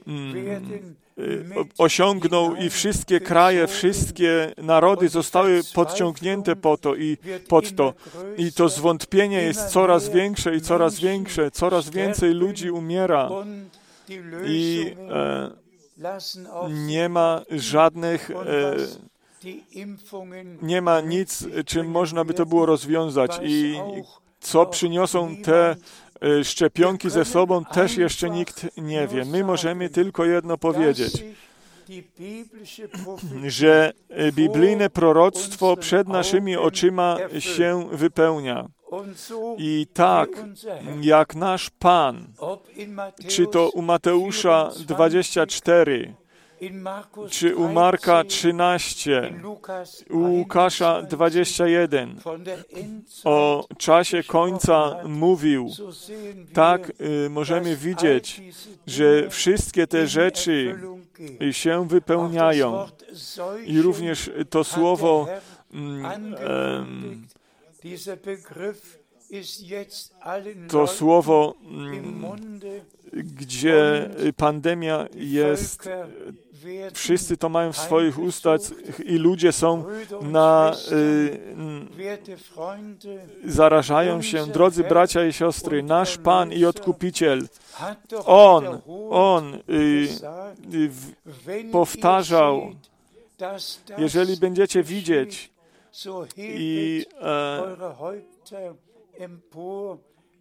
mm, 0.06 0.94
o- 1.56 1.84
osiągnął 1.84 2.56
i 2.56 2.70
wszystkie 2.70 3.20
kraje, 3.20 3.66
wszystkie 3.66 4.52
narody 4.58 5.08
zostały 5.08 5.60
podciągnięte 5.74 6.56
po 6.56 6.76
to 6.76 6.94
i 6.94 7.16
pod 7.48 7.76
to. 7.76 7.94
I 8.36 8.52
to 8.52 8.68
zwątpienie 8.68 9.42
jest 9.42 9.66
coraz 9.66 10.08
większe 10.08 10.56
i 10.56 10.60
coraz 10.60 11.00
większe, 11.00 11.50
coraz 11.50 11.90
więcej 11.90 12.34
ludzi 12.34 12.70
umiera. 12.70 13.28
I 14.46 14.94
e, 15.10 15.50
nie 16.68 17.08
ma 17.08 17.42
żadnych, 17.50 18.30
e, 18.30 18.76
nie 20.62 20.82
ma 20.82 21.00
nic, 21.00 21.44
czym 21.66 21.86
można 21.90 22.24
by 22.24 22.34
to 22.34 22.46
było 22.46 22.66
rozwiązać. 22.66 23.30
i 23.42 23.74
co 24.40 24.66
przyniosą 24.66 25.36
te 25.36 25.76
szczepionki 26.44 27.10
ze 27.10 27.24
sobą, 27.24 27.64
też 27.64 27.96
jeszcze 27.96 28.30
nikt 28.30 28.66
nie 28.76 29.06
wie. 29.06 29.24
My 29.24 29.44
możemy 29.44 29.88
tylko 29.88 30.24
jedno 30.24 30.58
powiedzieć, 30.58 31.24
że 33.46 33.92
e, 34.08 34.32
biblijne 34.32 34.90
proroctwo 34.90 35.76
przed 35.76 36.08
naszymi 36.08 36.56
oczyma 36.56 37.16
się 37.38 37.88
wypełnia. 37.92 38.68
I 39.58 39.86
tak, 39.92 40.28
jak 41.00 41.34
nasz 41.34 41.70
Pan, 41.70 42.26
czy 43.28 43.46
to 43.46 43.70
u 43.70 43.82
Mateusza 43.82 44.70
24, 44.86 45.96
in 45.96 46.14
Markus 46.14 46.31
czy 47.30 47.56
u 47.56 47.68
Marka 47.68 48.24
13, 48.24 48.94
13, 48.96 49.28
in 49.28 49.42
Lukas 49.42 50.04
u 50.10 50.18
Łukasza 50.18 51.02
21 51.02 52.16
von 52.24 52.44
der 52.44 52.64
Endzeit, 52.72 53.20
o 53.24 53.68
czasie 53.78 54.22
końca 54.22 54.96
mówił, 55.08 55.70
tak 56.52 56.92
y, 57.26 57.30
możemy 57.30 57.76
widzieć, 57.76 58.42
że 58.86 59.30
wszystkie 59.30 59.86
te 59.86 60.06
rzeczy 60.06 60.80
się 61.52 61.88
wypełniają. 61.88 62.88
I 63.66 63.82
również 63.82 64.30
to 64.50 64.64
słowo 64.64 65.26
mm, 65.72 67.26
to 70.68 70.86
słowo, 70.86 71.54
mm, 71.64 72.60
gdzie 73.12 74.10
pandemia 74.36 75.06
jest, 75.14 75.88
wszyscy 76.92 77.36
to 77.36 77.48
mają 77.48 77.72
w 77.72 77.78
swoich 77.78 78.18
ustach 78.18 78.60
i 79.04 79.16
ludzie 79.16 79.52
są 79.52 79.84
na, 80.22 80.72
y, 80.92 81.38
zarażają 83.44 84.22
się. 84.22 84.46
Drodzy 84.46 84.84
bracia 84.84 85.26
i 85.26 85.32
siostry, 85.32 85.82
nasz 85.82 86.18
Pan 86.18 86.52
i 86.52 86.64
Odkupiciel, 86.64 87.48
On, 88.24 88.80
On 89.10 89.54
y, 89.54 90.08
y, 91.48 91.64
powtarzał, 91.72 92.70
jeżeli 93.98 94.36
będziecie 94.36 94.82
widzieć 94.82 95.52
i 96.36 97.06
e, 97.20 97.76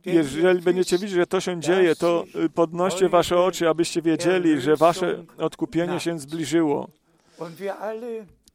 jeżeli 0.06 0.62
będziecie 0.62 0.98
widzieć, 0.98 1.16
że 1.16 1.28
to 1.28 1.40
się 1.42 1.60
dzieje, 1.60 1.96
to 1.96 2.26
y, 2.46 2.50
podnoście 2.50 3.10
wasze 3.10 3.40
oczy, 3.40 3.70
abyście 3.70 4.02
wiedzieli, 4.02 4.62
że 4.62 4.76
wasze 4.76 5.24
odkupienie 5.38 6.00
się 6.00 6.20
zbliżyło. 6.20 6.90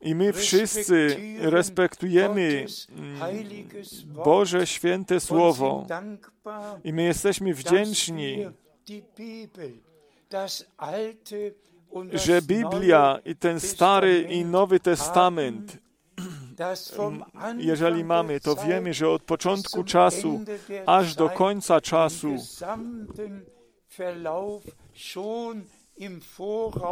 I 0.00 0.14
my 0.14 0.32
wszyscy 0.32 1.16
respektujemy 1.40 2.66
mm, 2.96 3.68
Boże 4.24 4.66
święte 4.66 5.20
Słowo 5.20 5.87
i 6.85 6.92
my 6.92 7.02
jesteśmy 7.02 7.54
wdzięczni, 7.54 8.46
że 12.12 12.42
Biblia 12.42 13.18
i 13.24 13.37
ten 13.37 13.61
Stary 13.61 14.22
i 14.22 14.44
Nowy 14.44 14.80
Testament, 14.80 15.78
jeżeli 17.59 17.97
der 17.97 18.05
mamy, 18.05 18.40
to 18.40 18.57
wiemy, 18.57 18.95
że 18.95 19.11
od 19.11 19.23
początku 19.23 19.85
czasu 19.85 20.40
aż 20.87 21.14
do 21.14 21.29
końca 21.29 21.81
czasu 21.81 22.37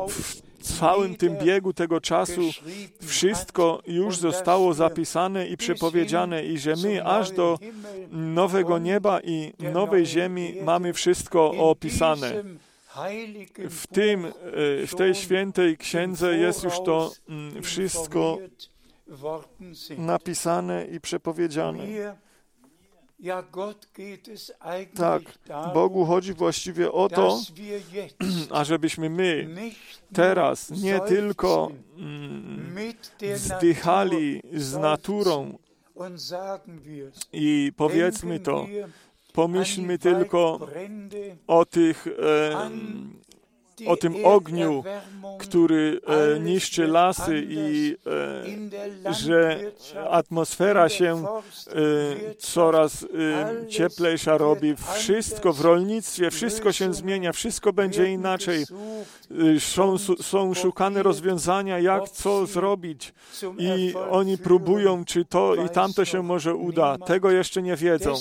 w 0.09 0.79
całym 0.79 1.17
tym 1.17 1.39
biegu 1.39 1.73
tego 1.73 2.01
czasu 2.01 2.41
wszystko 3.03 3.83
już 3.87 4.17
zostało 4.17 4.75
zapisane 4.75 5.49
i 5.49 5.57
przepowiedziane 5.57 6.45
i 6.45 6.59
że 6.59 6.75
my 6.77 7.05
aż 7.05 7.31
do 7.31 7.59
nowego 8.11 8.79
nieba 8.79 9.21
i 9.21 9.53
nowej 9.59 10.07
ziemi 10.07 10.55
mamy 10.63 10.93
wszystko 10.93 11.51
opisane. 11.51 12.45
W 13.71 13.87
tym, 13.87 14.25
e, 14.25 14.31
w 14.87 14.95
tej 14.97 15.15
świętej 15.15 15.77
księdze 15.77 16.37
jest 16.37 16.65
już 16.65 16.75
to 16.85 17.13
mm, 17.29 17.63
wszystko. 17.63 18.39
Napisane 19.99 20.87
i 20.87 21.01
przepowiedziane. 21.01 21.85
Tak, 24.95 25.23
Bogu 25.75 26.05
chodzi 26.05 26.35
właściwie 26.35 26.93
o 26.93 27.09
to, 27.09 27.39
ażebyśmy 28.51 29.11
my 29.11 29.49
teraz 30.13 30.71
nie 30.71 31.01
tylko 31.01 31.71
seufzen 31.97 31.99
mm, 31.99 32.75
z 34.53 34.77
naturą 34.77 35.59
i 37.33 37.73
powiedzmy 37.77 38.41
to, 38.41 38.67
pomyślmy 39.33 39.99
tylko 39.99 40.69
o 41.47 41.65
tych 41.65 42.07
e, 42.07 42.71
o 43.87 43.97
tym 43.97 44.15
ogniu, 44.25 44.85
który 45.39 46.01
e, 46.07 46.41
niszczy 46.41 46.87
lasy 46.87 47.47
i 47.49 47.97
e, 49.07 49.15
że 49.15 49.61
atmosfera 50.11 50.89
się 50.89 51.25
e, 51.25 52.35
coraz 52.39 53.07
cieplejsza 53.69 54.39
robi. 54.39 54.75
Wszystko 54.95 55.53
w 55.53 55.61
rolnictwie, 55.61 56.31
wszystko 56.31 56.73
się 56.73 56.95
zmienia, 56.95 57.33
wszystko 57.33 57.73
będzie 57.73 58.13
inaczej. 58.13 58.65
Są, 59.59 59.99
są 60.21 60.55
szukane 60.55 61.03
rozwiązania, 61.03 61.79
jak 61.79 62.09
co 62.09 62.47
zrobić. 62.47 63.15
I 63.59 63.95
oni 64.11 64.39
próbują, 64.39 65.05
czy 65.05 65.25
to 65.25 65.55
i 65.55 65.69
tamto 65.69 66.05
się 66.05 66.23
może 66.23 66.55
uda. 66.55 66.99
Tego 66.99 67.31
jeszcze 67.31 67.63
nie 67.63 67.77
wiedzą. 67.77 68.15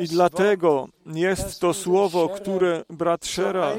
I 0.00 0.08
dlatego 0.08 0.88
jest 1.06 1.60
to 1.60 1.74
słowo, 1.74 2.28
które 2.28 2.84
brat 2.90 3.26
Szera 3.26 3.72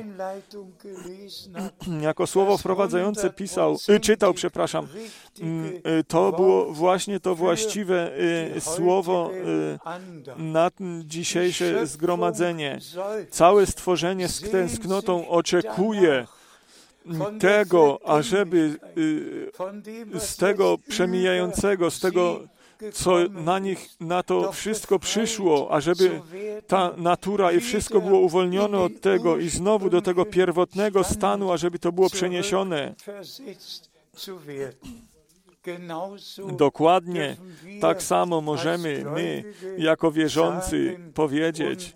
jako 2.02 2.28
słowo 2.28 2.58
wprowadzające 2.58 3.30
pisał, 3.30 3.78
y, 3.90 4.00
czytał, 4.00 4.34
przepraszam, 4.34 4.88
Mm, 5.42 5.82
y, 6.00 6.04
to 6.08 6.32
było 6.32 6.74
właśnie 6.74 7.20
to 7.20 7.36
właściwe 7.36 8.20
y, 8.58 8.62
słowo 8.62 9.32
na 10.38 10.72
dzisiejsze 11.04 11.88
zgromadzenie. 11.88 12.80
Całe 13.30 13.66
stworzenie 13.66 14.28
z 14.28 14.52
tęsknotą 14.52 15.30
oczekuje 15.30 16.28
tego, 17.40 18.00
ażeby 18.06 18.80
z 20.20 20.38
tego 20.38 20.78
przemijającego, 20.88 21.92
z 21.92 22.00
tego, 22.00 22.40
co 22.94 23.18
na 23.30 23.60
nich, 23.60 23.90
na 24.00 24.24
to 24.24 24.52
wszystko 24.52 25.00
przyszło, 25.00 25.72
ażeby 25.72 26.22
ta 26.68 26.92
natura 26.98 27.52
i 27.52 27.60
wszystko 27.60 28.02
było 28.02 28.20
uwolnione 28.20 28.80
od 28.80 29.02
tego 29.02 29.38
i 29.38 29.50
znowu 29.50 29.90
do 29.90 30.02
tego 30.02 30.26
pierwotnego 30.26 31.04
stanu, 31.04 31.52
ażeby 31.52 31.80
to 31.80 31.92
było 31.92 32.10
przeniesione. 32.10 32.96
Dokładnie 36.58 37.38
tak 37.82 38.04
samo 38.04 38.42
możemy 38.42 39.04
my, 39.16 39.44
jako 39.78 40.12
wierzący, 40.12 41.00
powiedzieć 41.14 41.94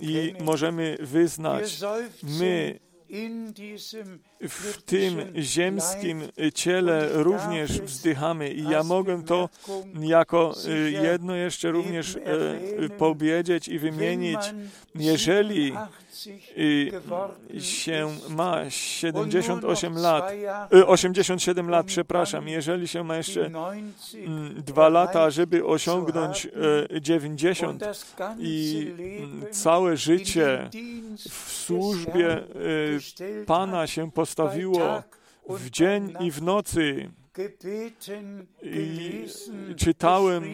i 0.00 0.34
możemy 0.40 0.96
wyznać, 1.00 1.80
my 2.22 2.78
w 4.48 4.82
tym 4.82 5.32
ziemskim 5.42 6.22
ciele 6.54 7.08
również 7.12 7.80
wzdychamy. 7.80 8.50
I 8.50 8.64
ja 8.64 8.82
mogę 8.82 9.24
to 9.24 9.48
jako 10.00 10.54
y, 10.66 10.90
jedno 10.90 11.34
jeszcze 11.34 11.70
również 11.70 12.16
e, 12.16 12.88
powiedzieć 12.88 13.68
i 13.68 13.78
wymienić. 13.78 14.54
Jeżeli 14.94 15.72
się 17.60 18.16
ma 18.28 18.70
78 18.70 19.98
lat, 19.98 20.32
87 20.86 21.70
lat, 21.70 21.86
przepraszam, 21.86 22.48
jeżeli 22.48 22.88
się 22.88 23.04
ma 23.04 23.16
jeszcze 23.16 23.46
mm, 23.46 24.62
dwa 24.62 24.88
lata, 24.88 25.30
żeby 25.30 25.66
osiągnąć 25.66 26.48
90 27.00 27.82
e, 27.82 27.92
i 28.38 28.94
całe 29.50 29.96
życie 29.96 30.70
w 31.18 31.52
służbie 31.52 32.32
e, 32.32 32.44
Pana 33.46 33.86
się 33.86 34.10
postawiło 34.10 35.02
w 35.48 35.70
dzień 35.70 36.14
i 36.20 36.30
w 36.30 36.42
nocy, 36.42 37.10
i 38.62 39.26
czytałem, 39.76 40.44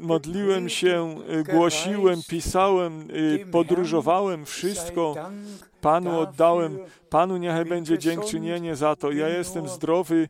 modliłem 0.00 0.68
się, 0.68 1.16
głosiłem, 1.52 2.20
pisałem, 2.28 3.10
y, 3.10 3.46
podróżowałem, 3.50 4.46
wszystko 4.46 5.14
Panu 5.82 6.20
oddałem. 6.20 6.78
Panu 7.10 7.36
niechaj 7.36 7.64
będzie 7.64 7.98
dziękczynienie 7.98 8.76
za 8.76 8.96
to. 8.96 9.12
Ja 9.12 9.28
jestem 9.28 9.68
zdrowy, 9.68 10.28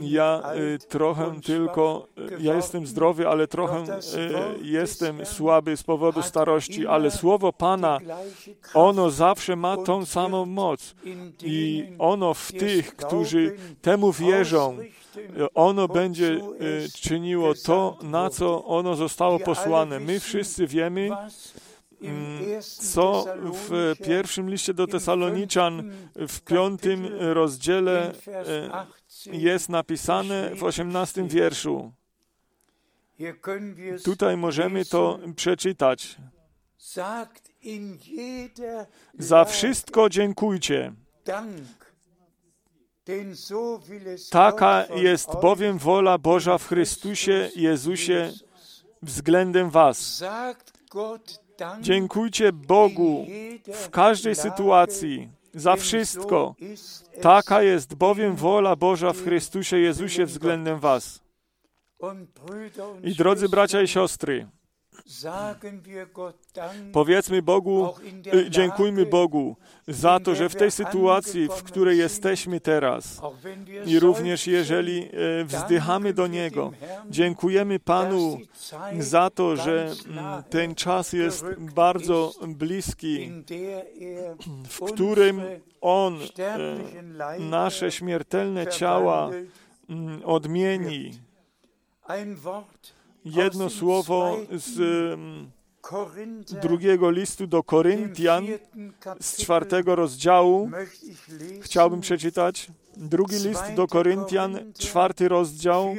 ja 0.00 0.42
y, 0.74 0.78
trochę 0.78 1.40
tylko, 1.40 2.06
ja 2.38 2.54
jestem 2.54 2.86
zdrowy, 2.86 3.28
ale 3.28 3.46
trochę 3.46 3.82
y, 3.82 3.98
jestem 4.62 5.26
słaby 5.26 5.76
z 5.76 5.82
powodu 5.82 6.22
starości, 6.22 6.86
ale 6.86 7.10
słowo 7.10 7.52
Pana, 7.52 7.98
ono 8.74 9.10
zawsze 9.10 9.56
ma 9.56 9.76
tą 9.76 10.04
samą 10.04 10.46
moc 10.46 10.94
i 11.42 11.86
ono 11.98 12.34
w 12.34 12.52
tych, 12.52 12.96
którzy 12.96 13.56
temu 13.82 14.12
wierzą, 14.12 14.78
ono 15.54 15.88
będzie 15.88 16.40
czyniło 17.00 17.54
to, 17.64 17.98
na 18.02 18.30
co 18.30 18.64
ono 18.64 18.96
zostało 18.96 19.38
posłane. 19.38 20.00
My 20.00 20.20
wszyscy 20.20 20.66
wiemy, 20.66 21.10
co 22.92 23.24
w 23.52 23.94
pierwszym 24.04 24.50
liście 24.50 24.74
do 24.74 24.86
Tesaloniczan 24.86 25.92
w 26.14 26.40
piątym 26.40 27.08
rozdziale 27.20 28.12
y, 29.26 29.36
jest 29.36 29.68
napisane 29.68 30.54
w 30.54 30.64
osiemnastym 30.64 31.28
wierszu. 31.28 31.92
Tutaj 34.04 34.36
możemy 34.36 34.84
to 34.84 35.18
przeczytać. 35.36 36.16
Za 39.18 39.44
wszystko 39.44 40.08
dziękujcie. 40.08 40.92
Taka 44.30 44.86
jest 44.94 45.28
bowiem 45.42 45.78
wola 45.78 46.18
Boża 46.18 46.58
w 46.58 46.68
Chrystusie 46.68 47.50
Jezusie 47.56 48.32
względem 49.02 49.70
Was. 49.70 50.24
Dziękujcie 51.80 52.52
Bogu 52.52 53.26
w 53.72 53.90
każdej 53.90 54.34
sytuacji, 54.34 55.28
za 55.54 55.76
wszystko. 55.76 56.54
Taka 57.20 57.62
jest 57.62 57.94
bowiem 57.94 58.36
wola 58.36 58.76
Boża 58.76 59.12
w 59.12 59.22
Chrystusie 59.22 59.78
Jezusie 59.78 60.26
względem 60.26 60.80
Was. 60.80 61.20
I 63.04 63.14
drodzy 63.14 63.48
bracia 63.48 63.82
i 63.82 63.88
siostry, 63.88 64.46
Powiedzmy 66.92 67.42
Bogu, 67.42 67.94
y, 68.34 68.50
dziękujmy 68.50 69.06
Bogu 69.06 69.56
za 69.88 70.20
to, 70.20 70.34
że 70.34 70.48
w 70.48 70.54
tej 70.54 70.70
sytuacji, 70.70 71.48
w 71.48 71.62
której 71.62 71.98
jesteśmy 71.98 72.60
teraz, 72.60 73.20
i 73.86 74.00
również 74.00 74.46
jeżeli 74.46 75.02
e, 75.02 75.44
wzdychamy 75.44 76.14
do 76.14 76.26
Niego, 76.26 76.72
dziękujemy 77.10 77.78
Panu 77.80 78.38
za 78.98 79.30
to, 79.30 79.56
że 79.56 79.92
ten 80.50 80.74
czas 80.74 81.12
jest 81.12 81.44
bardzo 81.58 82.32
bliski, 82.48 83.30
w 84.68 84.80
którym 84.92 85.42
On 85.80 86.18
e, 86.38 87.38
nasze 87.38 87.92
śmiertelne 87.92 88.66
ciała 88.66 89.30
odmieni 90.24 91.12
jedno 93.24 93.70
słowo 93.70 94.36
z 94.50 95.18
drugiego 96.62 97.10
listu 97.10 97.46
do 97.46 97.62
Koryntian 97.62 98.46
z 99.20 99.36
czwartego 99.36 99.96
rozdziału. 99.96 100.70
Chciałbym 101.60 102.00
przeczytać. 102.00 102.70
Drugi 102.96 103.36
list 103.36 103.74
do 103.74 103.86
Koryntian, 103.86 104.72
czwarty 104.78 105.28
rozdział, 105.28 105.96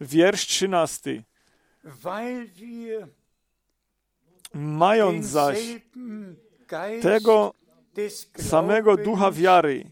wiersz 0.00 0.46
trzynasty. 0.46 1.22
Mając 4.54 5.26
zaś 5.26 5.58
tego 7.02 7.54
samego 8.38 8.96
ducha 8.96 9.30
wiary, 9.30 9.90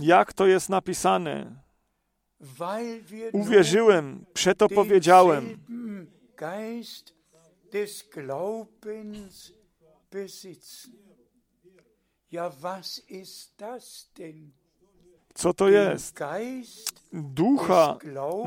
jak 0.00 0.32
to 0.32 0.46
jest 0.46 0.68
napisane. 0.68 1.62
Uwierzyłem, 3.32 4.24
przeto 4.34 4.68
powiedziałem. 4.68 5.58
Co 15.34 15.54
to 15.54 15.68
jest? 15.68 16.14
Ducha 17.12 17.98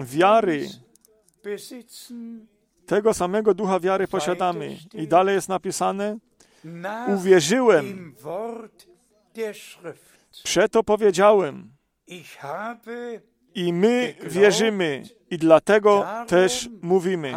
wiary. 0.03 0.69
Tego 2.85 3.13
samego 3.13 3.53
ducha 3.53 3.79
wiary 3.79 4.07
posiadamy. 4.07 4.77
I 4.93 5.07
dalej 5.07 5.35
jest 5.35 5.49
napisane: 5.49 6.17
Uwierzyłem 7.15 8.15
Przeto 10.43 10.83
powiedziałem, 10.83 11.75
i 13.55 13.73
my 13.73 14.15
wierzymy, 14.23 15.03
i 15.29 15.37
dlatego 15.37 16.05
też 16.27 16.69
mówimy. 16.81 17.33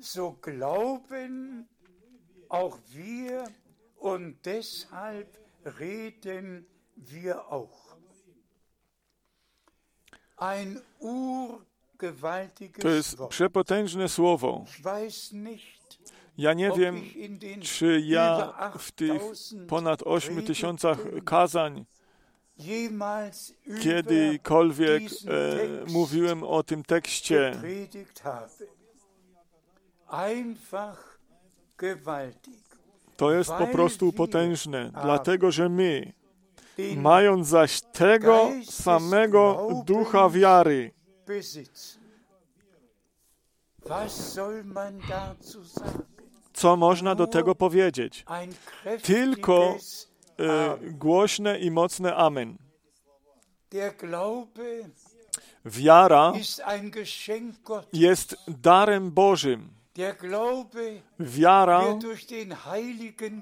So 0.00 0.32
glauben 0.42 1.66
auch 2.48 2.78
wir 2.94 3.44
und 3.96 4.36
deshalb 4.44 5.26
reden 5.64 6.64
wir 6.96 7.36
auch. 7.50 7.96
Ein 10.36 10.80
urgewaltiges 10.98 12.82
To 12.82 12.88
jest 12.88 13.16
przepotężne 13.28 14.08
słowo. 14.08 14.64
Ich 14.68 14.82
weiß 14.84 15.32
nicht, 15.32 15.75
ja 16.38 16.52
nie 16.52 16.70
wiem, 16.70 17.02
czy 17.62 18.02
ja 18.06 18.52
w 18.78 18.92
tych 18.92 19.22
ponad 19.68 20.02
8 20.02 20.42
tysiącach 20.42 20.98
kazań 21.24 21.84
kiedykolwiek 23.82 25.02
e, 25.02 25.92
mówiłem 25.92 26.42
o 26.42 26.62
tym 26.62 26.84
tekście. 26.84 27.60
To 33.16 33.32
jest 33.32 33.50
po 33.50 33.66
prostu 33.66 34.12
potężne, 34.12 34.90
dlatego 35.02 35.50
że 35.50 35.68
my, 35.68 36.12
mając 36.96 37.48
zaś 37.48 37.80
tego 37.80 38.50
samego 38.64 39.68
ducha 39.86 40.28
wiary, 40.28 40.90
was 43.88 44.12
soll 44.34 44.64
man 44.64 44.98
dazu 45.08 45.64
sagen? 45.64 46.15
Co 46.56 46.76
można 46.76 47.14
do 47.14 47.26
tego 47.26 47.54
powiedzieć? 47.54 48.24
Tylko 49.02 49.76
e, 50.38 50.78
głośne 50.90 51.58
i 51.58 51.70
mocne 51.70 52.16
Amen. 52.16 52.56
Wiara 55.64 56.32
jest 57.92 58.36
darem 58.48 59.10
Bożym. 59.10 59.68
Wiara, 61.20 61.82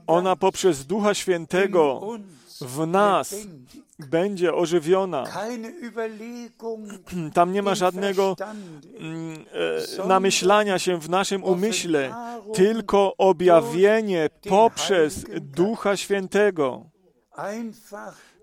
ona 0.06 0.36
poprzez 0.36 0.86
Ducha 0.86 1.14
Świętego 1.14 2.00
w 2.60 2.86
nas 2.86 3.34
będzie 3.98 4.54
ożywiona. 4.54 5.24
Tam 7.34 7.52
nie 7.52 7.62
ma 7.62 7.74
żadnego 7.74 8.36
mm, 8.98 9.44
e, 10.02 10.06
namyślania 10.06 10.78
się 10.78 11.00
w 11.00 11.10
naszym 11.10 11.44
umyśle, 11.44 12.14
tylko 12.54 13.16
objawienie 13.18 14.30
poprzez 14.48 15.24
Ducha 15.40 15.96
Świętego. 15.96 16.90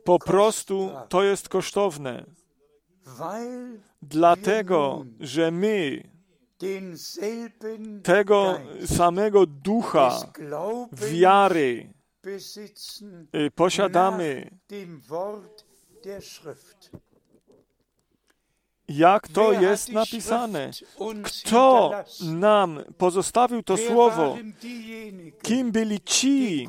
Po 0.03 0.19
prostu 0.19 0.91
to 1.09 1.23
jest 1.23 1.49
kosztowne. 1.49 2.25
Dlatego, 4.01 5.05
że 5.19 5.51
my 5.51 6.03
tego 8.03 8.59
samego 8.85 9.45
ducha 9.45 10.19
wiary 10.91 11.93
posiadamy, 13.55 14.49
der 16.03 16.21
Schrift. 16.21 16.91
jak 18.87 19.27
to 19.27 19.53
jest 19.53 19.91
napisane. 19.91 20.71
Kto 21.23 21.91
nam 22.21 22.79
pozostawił 22.97 23.63
to 23.63 23.77
słowo? 23.77 24.37
Kim 25.41 25.71
byli 25.71 25.99
ci, 26.01 26.67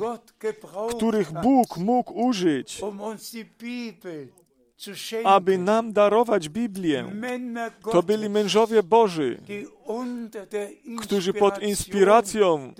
których 0.96 1.32
Bóg 1.32 1.76
mógł 1.76 2.26
użyć, 2.26 2.82
aby 5.24 5.58
nam 5.58 5.92
darować 5.92 6.48
Biblię? 6.48 7.12
To 7.92 8.02
byli 8.02 8.28
mężowie 8.28 8.82
Boży, 8.82 9.40
którzy 11.00 11.34
pod 11.34 11.62
inspiracją 11.62 12.74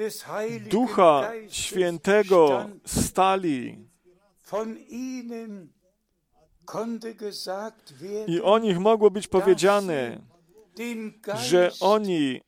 Ducha 0.70 1.32
Świętego 1.48 2.68
stali. 2.86 3.78
I 8.26 8.40
o 8.42 8.58
nich 8.58 8.78
mogło 8.78 9.10
być 9.10 9.28
powiedziane, 9.28 10.18
że 11.42 11.70
oni 11.80 12.40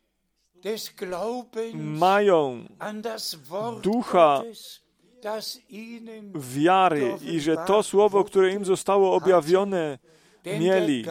mają 1.74 2.64
Ducha 3.82 4.42
wiary 6.34 7.16
i 7.22 7.40
że 7.40 7.56
to 7.56 7.82
słowo, 7.82 8.24
które 8.24 8.52
im 8.52 8.64
zostało 8.64 9.14
objawione, 9.14 9.98
mieli. 10.46 11.04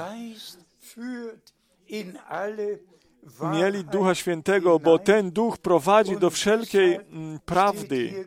mieli 3.53 3.83
Ducha 3.85 4.15
Świętego, 4.15 4.79
bo 4.79 4.99
ten 4.99 5.31
Duch 5.31 5.57
prowadzi 5.57 6.17
do 6.17 6.29
wszelkiej 6.29 6.95
mm, 6.95 7.39
prawdy. 7.45 8.25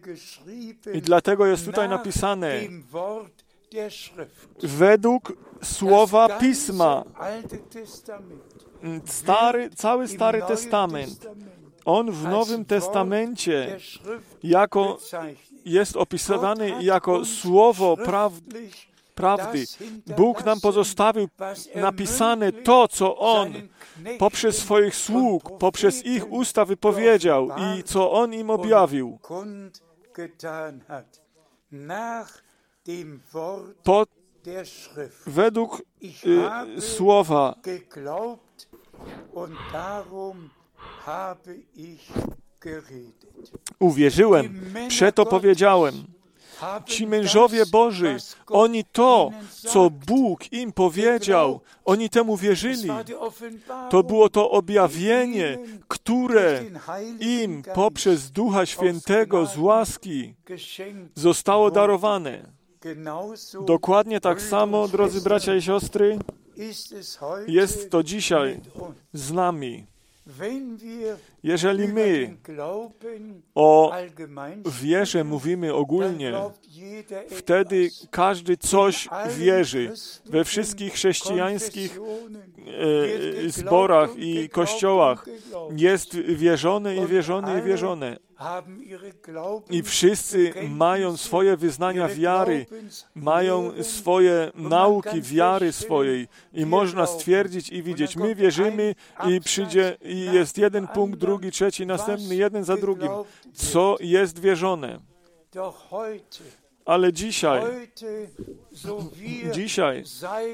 I 0.95 1.03
dlatego 1.03 1.47
jest 1.47 1.65
tutaj 1.65 1.89
napisane 1.89 2.61
według 4.63 5.33
słowa 5.63 6.39
Pisma. 6.39 7.05
Mm, 8.83 9.01
Stary, 9.05 9.71
cały 9.71 10.09
Stary 10.09 10.43
Testament. 10.49 11.27
On 11.85 12.13
w 12.13 12.23
Nowym 12.23 12.65
Testamencie 12.65 13.79
jako. 14.43 14.99
Jest 15.67 15.97
opisywany 15.97 16.83
jako 16.85 17.25
słowo 17.25 17.97
prawdy. 17.97 18.71
hinterlassen, 19.17 20.03
Bóg 20.17 20.45
nam 20.45 20.61
pozostawił 20.61 21.29
napisane 21.75 22.53
to, 22.53 22.89
co 22.89 23.19
On 23.19 23.53
poprzez 24.19 24.59
swoich 24.59 24.97
sług, 24.97 25.59
poprzez 25.59 26.05
ich 26.05 26.33
usta 26.33 26.65
wypowiedział 26.65 27.49
i 27.49 27.83
co 27.83 28.13
On 28.13 28.35
im 28.35 28.51
objawił. 28.51 29.19
Po, 33.83 34.07
według 35.27 35.83
y, 36.77 36.81
słowa 36.81 37.55
uwierzyłem, 43.79 44.61
przeto 44.89 45.27
powiedziałem. 45.27 45.95
Ci 46.87 47.07
mężowie 47.07 47.67
Boży, 47.67 48.17
oni 48.47 48.85
to, 48.85 49.31
co 49.51 49.91
Bóg 49.91 50.53
im 50.53 50.73
powiedział, 50.73 51.61
oni 51.85 52.11
temu 52.11 52.37
wierzyli. 52.37 52.89
To 53.91 54.03
było 54.03 54.29
to 54.29 54.51
objawienie, 54.51 55.59
które 55.89 56.65
im 57.21 57.63
poprzez 57.75 58.31
Ducha 58.31 58.67
Świętego 58.67 59.47
z 59.47 59.59
łaski 59.59 60.35
zostało 61.15 61.71
darowane. 61.71 62.53
Dokładnie 63.67 64.21
tak 64.21 64.43
samo, 64.43 64.89
drodzy 64.89 65.21
bracia 65.21 65.55
i 65.55 65.63
siostry, 65.63 66.19
jest 67.47 67.91
to 67.91 68.03
dzisiaj 68.03 68.61
z 69.13 69.33
nami. 69.33 69.87
Jeżeli 71.47 71.89
my 71.89 72.37
o 73.55 73.93
wierze 74.83 75.25
mówimy 75.25 75.75
ogólnie, 75.75 76.33
wtedy 77.31 77.91
każdy 78.11 78.57
coś 78.57 79.09
wierzy. 79.39 79.93
We 80.27 80.45
wszystkich 80.45 80.93
chrześcijańskich 80.93 81.99
e, 81.99 82.01
geglaubt 83.07 83.57
zborach 83.57 84.11
i 84.17 84.49
kościołach. 84.49 85.27
jest 85.77 86.17
wierzone 86.17 86.97
i 86.97 87.07
wierzone 87.07 87.61
i 87.61 87.63
wierzone. 87.63 88.17
I 89.71 89.83
wszyscy 89.83 90.55
mają 90.71 91.17
swoje 91.17 91.57
wyznania 91.57 92.09
wiary, 92.09 92.67
mają 93.15 93.83
swoje 93.83 94.51
nauki 94.55 95.23
wiary 95.23 95.73
swojej. 95.73 96.29
I 96.53 96.67
można 96.67 97.07
stwierdzić 97.07 97.71
i 97.71 97.83
widzieć, 97.83 98.17
my 98.17 98.35
wierzymy 98.35 98.95
i 99.29 99.41
przyjdzie 99.41 99.97
i 100.03 100.25
jest 100.25 100.59
jeden 100.59 100.89
punkt, 100.89 101.19
drugi, 101.19 101.36
trzeci, 101.51 101.87
następny, 101.87 102.37
jeden 102.37 102.65
za 102.65 102.77
drugim, 102.77 103.11
co 103.55 103.97
jest 104.01 104.39
wierzone. 104.39 104.99
Ale 106.85 107.13
dzisiaj, 107.13 107.63
dzisiaj, 109.53 110.05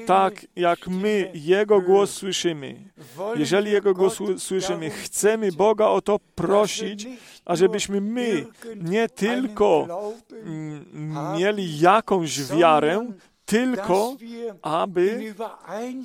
tak 0.05 0.45
jak 0.55 0.87
my 0.87 1.31
Jego 1.33 1.81
głos 1.81 2.13
słyszymy, 2.13 2.89
jeżeli 3.35 3.71
Jego 3.71 3.93
głos 3.93 4.17
słyszymy, 4.37 4.89
chcemy 4.89 5.51
Boga 5.51 5.87
o 5.87 6.01
to 6.01 6.19
prosić, 6.35 7.07
ażebyśmy 7.45 8.01
my 8.01 8.45
nie 8.75 9.09
tylko 9.09 9.87
mieli 11.37 11.79
jakąś 11.79 12.43
wiarę, 12.43 13.11
tylko 13.45 14.17
aby, 14.61 15.35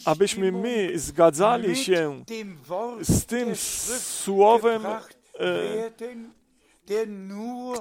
abyśmy 0.04 0.52
my 0.52 0.98
zgadzali 0.98 1.76
się 1.76 2.24
z 3.02 3.26
tym 3.26 3.56
słowem, 3.98 4.86
e, 4.86 5.90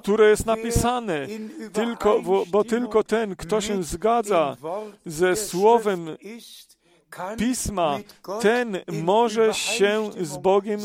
które 0.01 0.29
jest 0.29 0.45
napisane. 0.45 1.27
Tylko, 1.73 2.21
bo, 2.21 2.45
bo 2.45 2.63
tylko 2.63 3.03
ten, 3.03 3.35
kto 3.35 3.61
się 3.61 3.83
zgadza 3.83 4.57
ze 5.05 5.35
słowem 5.35 6.17
Pisma, 7.37 7.99
ten 8.41 8.77
może 8.91 9.53
się 9.53 10.11
z 10.21 10.37
Bogiem, 10.37 10.79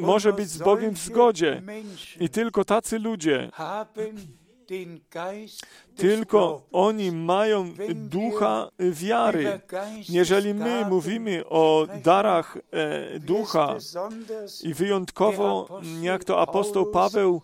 może 0.00 0.32
być 0.32 0.48
z 0.48 0.58
Bogiem 0.58 0.94
w 0.94 0.98
zgodzie. 0.98 1.62
I 2.20 2.28
tylko 2.28 2.64
tacy 2.64 2.98
ludzie, 2.98 3.50
tylko 5.96 6.62
oni 6.72 7.12
mają 7.12 7.74
ducha 7.94 8.70
wiary. 8.78 9.60
Jeżeli 10.08 10.54
my 10.54 10.84
mówimy 10.88 11.44
o 11.48 11.86
darach 12.04 12.58
e, 12.70 13.20
ducha 13.20 13.76
i 14.62 14.74
wyjątkowo, 14.74 15.80
jak 16.02 16.24
to 16.24 16.40
apostoł 16.40 16.86
Paweł 16.86 17.42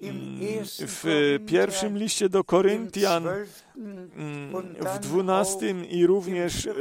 mm, 0.00 0.38
w 0.78 1.38
pierwszym 1.46 1.98
liście 1.98 2.28
do 2.28 2.44
Koryntian, 2.44 3.22
12. 3.22 3.62
mm, 4.16 4.74
w 4.96 4.98
dwunastym 4.98 5.88
i 5.88 6.06
również 6.06 6.66
e, 6.66 6.72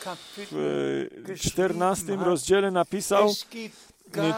14. 0.00 0.46
w 0.50 1.30
e, 1.30 1.34
czternastym 1.34 2.22
rozdziale 2.22 2.70
napisał, 2.70 3.30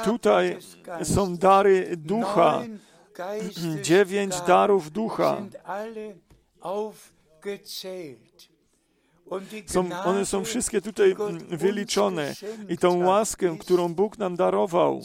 tutaj 0.05 0.59
są 1.03 1.37
dary 1.37 1.97
ducha, 1.97 2.63
dziewięć 3.83 4.41
darów 4.47 4.91
ducha. 4.91 5.43
Są, 9.67 9.89
one 10.05 10.27
są 10.27 10.45
wszystkie 10.45 10.81
tutaj 10.81 11.17
wyliczone 11.49 12.35
i 12.69 12.79
tą 12.79 13.07
łaskę, 13.07 13.57
którą 13.61 13.95
Bóg 13.95 14.19
nam 14.19 14.37
darował, 14.37 15.03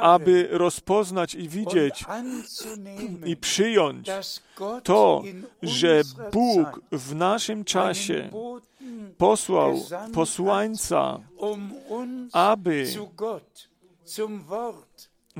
aby 0.00 0.48
rozpoznać 0.50 1.34
i 1.34 1.48
widzieć 1.48 2.04
i 3.24 3.36
przyjąć 3.36 4.10
to, 4.82 5.22
że 5.62 6.02
Bóg 6.32 6.80
w 6.92 7.14
naszym 7.14 7.64
czasie 7.64 8.30
posłał 9.18 9.80
posłańca, 10.12 11.20
um 11.36 11.70
aby 12.32 12.86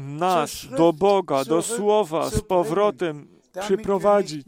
nas 0.00 0.66
do 0.76 0.92
Boga, 0.92 1.44
do 1.44 1.62
Słowa 1.62 2.30
z 2.30 2.40
powrotem 2.40 3.28
przyprowadzić. 3.60 4.46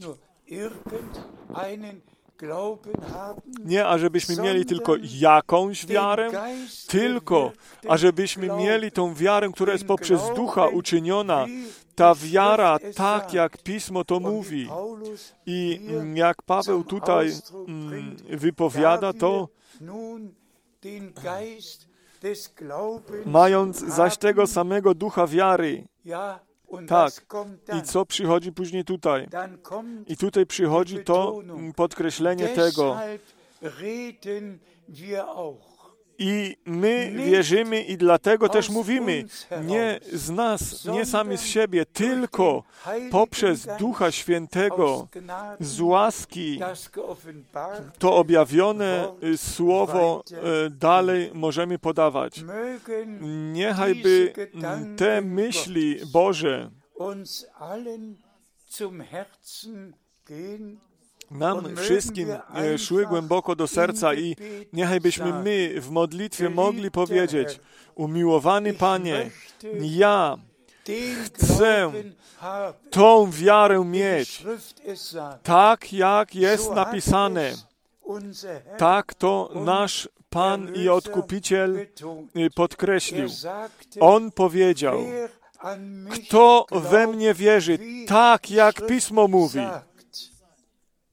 Nie, 3.64 3.86
ażebyśmy 3.86 4.36
mieli 4.42 4.66
tylko 4.66 4.96
jakąś 5.18 5.86
wiarę, 5.86 6.30
tylko 6.88 7.52
ażebyśmy 7.88 8.48
mieli 8.58 8.92
tą 8.92 9.14
wiarę, 9.14 9.50
która 9.52 9.72
jest 9.72 9.86
poprzez 9.86 10.20
Ducha 10.36 10.66
uczyniona. 10.66 11.46
Ta 11.94 12.14
wiara, 12.14 12.78
tak 12.94 13.32
jak 13.32 13.58
Pismo 13.62 14.04
to 14.04 14.20
mówi. 14.20 14.68
I 15.46 15.80
jak 16.14 16.42
Paweł 16.42 16.84
tutaj 16.84 17.32
wypowiada 18.30 19.12
to, 19.12 19.48
mając 23.26 23.78
zaś 23.78 24.16
tego 24.16 24.46
samego 24.46 24.94
ducha 24.94 25.26
wiary. 25.26 25.84
Tak. 26.88 27.12
I 27.78 27.82
co 27.82 28.06
przychodzi 28.06 28.52
później 28.52 28.84
tutaj? 28.84 29.28
I 30.06 30.16
tutaj 30.16 30.46
przychodzi 30.46 31.04
to 31.04 31.40
podkreślenie 31.76 32.48
tego. 32.48 32.96
I 36.22 36.56
my 36.66 37.12
wierzymy 37.16 37.82
i 37.82 37.96
dlatego 37.96 38.48
też 38.48 38.70
mówimy, 38.70 39.24
nie 39.64 40.00
z 40.12 40.30
nas, 40.30 40.84
nie 40.84 41.06
sami 41.06 41.38
z 41.38 41.42
siebie, 41.42 41.86
tylko 41.86 42.62
poprzez 43.10 43.68
Ducha 43.78 44.10
Świętego, 44.10 45.08
z 45.60 45.80
łaski, 45.80 46.60
to 47.98 48.16
objawione 48.16 49.08
y, 49.22 49.38
słowo 49.38 50.24
y, 50.66 50.70
dalej 50.70 51.30
możemy 51.34 51.78
podawać. 51.78 52.44
Niechajby 53.52 54.32
te 54.96 55.20
myśli 55.20 55.98
Boże 56.12 56.70
nam 61.32 61.76
wszystkim 61.76 62.28
e, 62.54 62.78
szły 62.78 63.06
głęboko 63.06 63.56
do 63.56 63.66
serca 63.66 64.14
i 64.14 64.36
niechajbyśmy 64.72 65.32
my 65.32 65.80
w 65.80 65.90
modlitwie 65.90 66.50
mogli 66.50 66.90
powiedzieć, 66.90 67.60
umiłowany 67.94 68.74
Panie, 68.74 69.30
ja 69.80 70.38
Chcę 71.24 71.92
tą 72.90 73.30
wiarę 73.30 73.84
mieć, 73.84 74.44
tak 75.42 75.92
jak 75.92 76.34
jest 76.34 76.70
napisane, 76.70 77.52
tak 78.78 79.14
to 79.14 79.50
nasz 79.54 80.08
Pan 80.30 80.74
i 80.74 80.88
Odkupiciel 80.88 81.76
y, 82.36 82.50
podkreślił. 82.54 83.24
Er 83.24 83.70
On 84.00 84.30
powiedział, 84.30 84.98
kto 86.10 86.66
we 86.70 87.06
mnie 87.06 87.34
wierzy, 87.34 87.78
wie 87.78 88.06
tak 88.06 88.50
jak 88.50 88.86
Pismo 88.86 89.28
mówi. 89.28 89.60
sagt. 89.60 89.82
Und 89.88 90.10
das 90.10 90.20
ist 90.20 90.30
die 90.30 90.30
Botschaft 90.30 90.30
der 90.30 90.30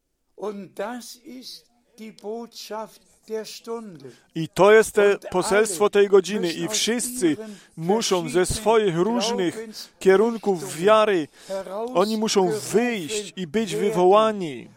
Stunde. 0.10 0.29
I 4.36 4.48
to 4.50 4.72
jest 4.72 4.92
te 4.92 5.18
poselstwo 5.32 5.90
tej 5.90 6.08
godziny 6.08 6.54
i 6.54 6.68
wszyscy 6.68 7.38
muszą 7.78 8.30
ze 8.30 8.46
swoich 8.46 8.98
różnych 8.98 9.68
kierunków 10.00 10.76
wiary, 10.78 11.28
oni 11.94 12.18
muszą 12.18 12.52
wyjść 12.74 13.34
i 13.36 13.48
być 13.48 13.76
wywołani. 13.76 14.68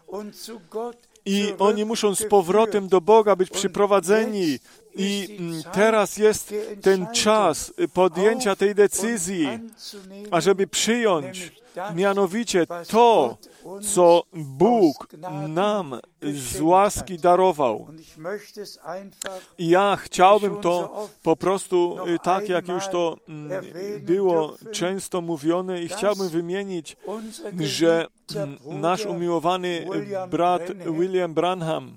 I 1.24 1.54
oni 1.58 1.84
muszą 1.84 2.14
z 2.14 2.24
powrotem 2.24 2.88
do 2.88 3.00
Boga 3.00 3.36
być 3.36 3.50
przyprowadzeni. 3.50 4.58
I 4.94 5.38
teraz 5.72 6.16
jest 6.16 6.54
ten 6.82 7.06
czas 7.06 7.72
podjęcia 7.94 8.56
tej 8.56 8.74
decyzji, 8.74 9.48
ażeby 10.30 10.66
przyjąć. 10.66 11.52
Mianowicie 11.94 12.66
to, 12.88 13.36
co 13.94 14.22
Bóg 14.32 15.08
nam 15.48 16.00
z 16.22 16.60
łaski 16.60 17.18
darował. 17.18 17.86
Ja 19.58 19.96
chciałbym 19.96 20.56
to 20.56 21.08
po 21.22 21.36
prostu, 21.36 21.96
y, 22.08 22.18
tak 22.18 22.48
jak 22.48 22.68
już 22.68 22.88
to 22.88 23.16
mm, 23.28 23.64
było 24.00 24.56
często 24.72 25.20
mówione, 25.20 25.82
i 25.82 25.88
chciałbym 25.88 26.28
wymienić, 26.28 26.96
że 27.60 28.06
mm, 28.36 28.58
nasz 28.80 29.06
umiłowany 29.06 29.86
brat 30.30 30.62
William 30.98 31.34
Branham, 31.34 31.94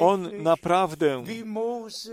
on 0.00 0.42
naprawdę, 0.42 1.24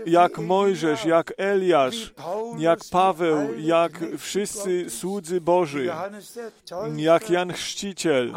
jak 0.06 0.38
Mojżesz, 0.38 1.04
jak 1.04 1.32
Eliasz, 1.36 2.14
jak 2.58 2.78
Paweł, 2.90 3.58
jak 3.58 4.04
wszyscy 4.18 4.90
słudzy 4.90 5.40
Boży, 5.40 5.90
jak 6.96 7.30
Jan 7.30 7.52
Chrzciciel, 7.52 8.32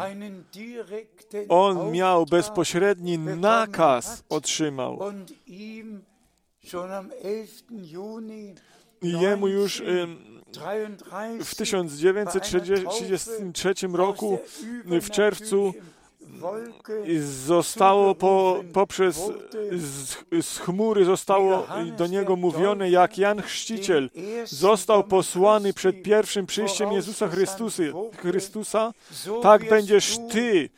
on 1.48 1.92
miał 1.92 2.26
bezpośredni 2.26 3.18
nakaz, 3.18 4.24
otrzymał. 4.28 4.98
und 4.98 5.32
ihm 5.46 6.02
schon 6.64 6.92
am 6.92 7.10
11. 7.24 7.64
Juni 7.70 8.54
I 9.02 9.20
jemu 9.20 9.48
już 9.48 9.82
w 11.44 11.54
1933 11.54 13.74
roku 13.92 14.38
w 14.86 15.10
czerwcu 15.10 15.74
zostało 17.46 18.14
po, 18.14 18.60
poprzez 18.72 19.16
z, 19.72 20.16
z 20.46 20.58
chmury 20.58 21.04
zostało 21.04 21.66
do 21.96 22.06
niego 22.06 22.36
mówione, 22.36 22.90
jak 22.90 23.18
Jan 23.18 23.42
Chrzciciel 23.42 24.10
został 24.44 25.04
posłany 25.04 25.72
przed 25.72 26.02
pierwszym 26.02 26.46
przyjściem 26.46 26.92
Jezusa 26.92 27.28
Chrystusa, 27.28 27.82
Chrystusa. 28.16 28.92
tak 29.42 29.68
będziesz 29.68 30.18
Ty 30.30 30.70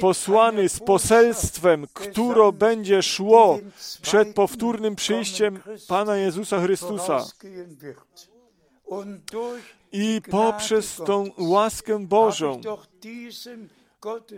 posłany 0.00 0.68
z 0.68 0.80
poselstwem, 0.80 1.86
które 1.94 2.52
będzie 2.52 3.02
szło 3.02 3.58
przed 4.02 4.34
powtórnym 4.34 4.96
przyjściem 4.96 5.58
Pana 5.88 6.16
Jezusa 6.16 6.60
Chrystusa. 6.60 7.24
I 9.92 10.20
poprzez 10.30 10.96
tą 11.06 11.30
łaskę 11.38 12.06
Bożą 12.06 12.60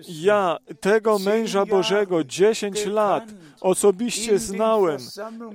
ja 0.08 0.58
tego 0.80 1.18
męża 1.18 1.66
Bożego 1.66 2.24
10 2.24 2.86
lat 2.86 3.24
osobiście 3.60 4.38
znałem. 4.38 4.98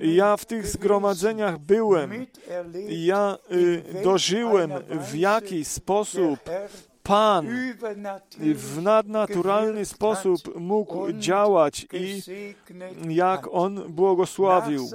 Ja 0.00 0.36
w 0.36 0.44
tych 0.44 0.66
zgromadzeniach 0.66 1.58
byłem. 1.58 2.26
Ja 2.88 3.38
y, 3.52 4.02
dożyłem, 4.04 4.70
w 4.90 5.14
jaki 5.16 5.64
sposób 5.64 6.38
Pan 7.02 7.48
w 8.54 8.82
nadnaturalny 8.82 9.84
sposób 9.84 10.60
mógł 10.60 11.12
działać 11.12 11.86
i 11.92 12.22
jak 13.08 13.48
On 13.50 13.92
błogosławił. 13.92 14.90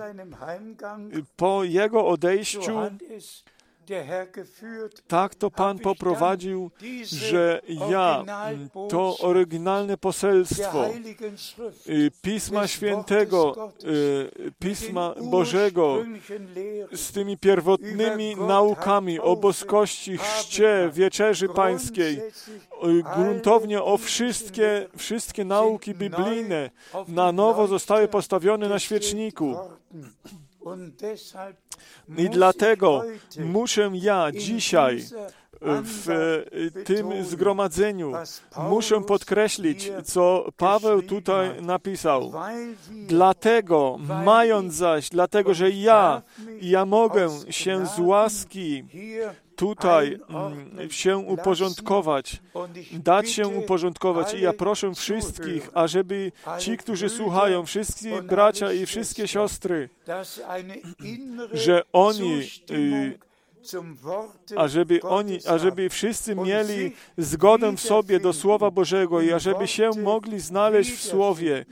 Po 1.36 1.64
Jego 1.64 2.08
odejściu 2.08 2.72
tak 5.08 5.36
to 5.36 5.52
Pan 5.52 5.80
poprowadził, 5.80 6.72
że 7.04 7.62
ja 7.90 8.24
to 8.90 9.18
oryginalne 9.18 9.98
poselstwo 9.98 10.86
y, 11.90 12.12
Pisma 12.22 12.68
Świętego, 12.68 13.72
y, 13.84 14.52
Pisma 14.60 15.16
Bożego 15.22 15.98
z 16.94 17.12
tymi 17.12 17.38
pierwotnymi 17.38 18.36
naukami 18.36 19.20
o 19.20 19.36
boskości, 19.36 20.18
chrzcie, 20.18 20.90
wieczerzy 20.94 21.50
pańskiej, 21.50 22.18
y, 22.18 22.24
gruntownie 23.16 23.84
o 23.84 23.98
wszystkie, 23.98 24.88
wszystkie 24.98 25.46
nauki 25.46 25.94
biblijne 25.94 26.70
na 27.08 27.32
nowo 27.32 27.68
zostały 27.68 28.08
postawione 28.08 28.70
na 28.70 28.80
świeczniku. 28.80 29.56
I 32.18 32.30
dlatego 32.30 33.04
muszę 33.40 33.92
ja 33.94 34.32
dzisiaj 34.32 35.04
w 35.62 36.08
tym 36.86 37.26
zgromadzeniu 37.26 38.14
muszę 38.70 39.02
podkreślić, 39.02 39.92
co 40.04 40.50
Paweł 40.58 41.02
tutaj 41.02 41.62
napisał. 41.62 42.32
Dlatego, 43.08 43.98
mając 44.26 44.74
zaś, 44.74 45.10
dlatego, 45.10 45.54
że 45.54 45.70
ja, 45.70 46.22
ja 46.62 46.86
mogę 46.86 47.30
się 47.50 47.86
z 47.86 48.00
łaski 48.00 48.84
tutaj 49.60 50.20
mm, 50.30 50.92
się 50.92 51.18
uporządkować, 51.18 52.42
dać 52.94 53.30
się 53.30 53.48
uporządkować. 53.48 54.34
I 54.34 54.42
ja 54.42 54.54
proszę 54.54 54.96
wszystkich, 54.96 55.70
ażeby 55.74 56.32
ci, 56.60 56.78
którzy 56.78 57.10
słuchają, 57.10 57.66
wszyscy 57.66 58.22
bracia 58.22 58.74
i 58.74 58.86
wszystkie 58.86 59.28
siostry, 59.28 59.90
że 61.54 61.82
oni, 61.94 62.42
y, 62.72 63.20
ażeby 64.56 65.02
oni, 65.02 65.40
ażeby 65.48 65.90
wszyscy 65.90 66.36
mieli 66.36 66.96
zgodę 67.18 67.72
w 67.72 67.82
sobie 67.82 68.20
do 68.20 68.34
Słowa 68.34 68.72
Bożego 68.72 69.22
i 69.22 69.32
ażeby 69.32 69.68
się 69.68 69.90
mogli 70.04 70.40
znaleźć 70.40 70.92
w 70.92 71.02
Słowie, 71.02 71.66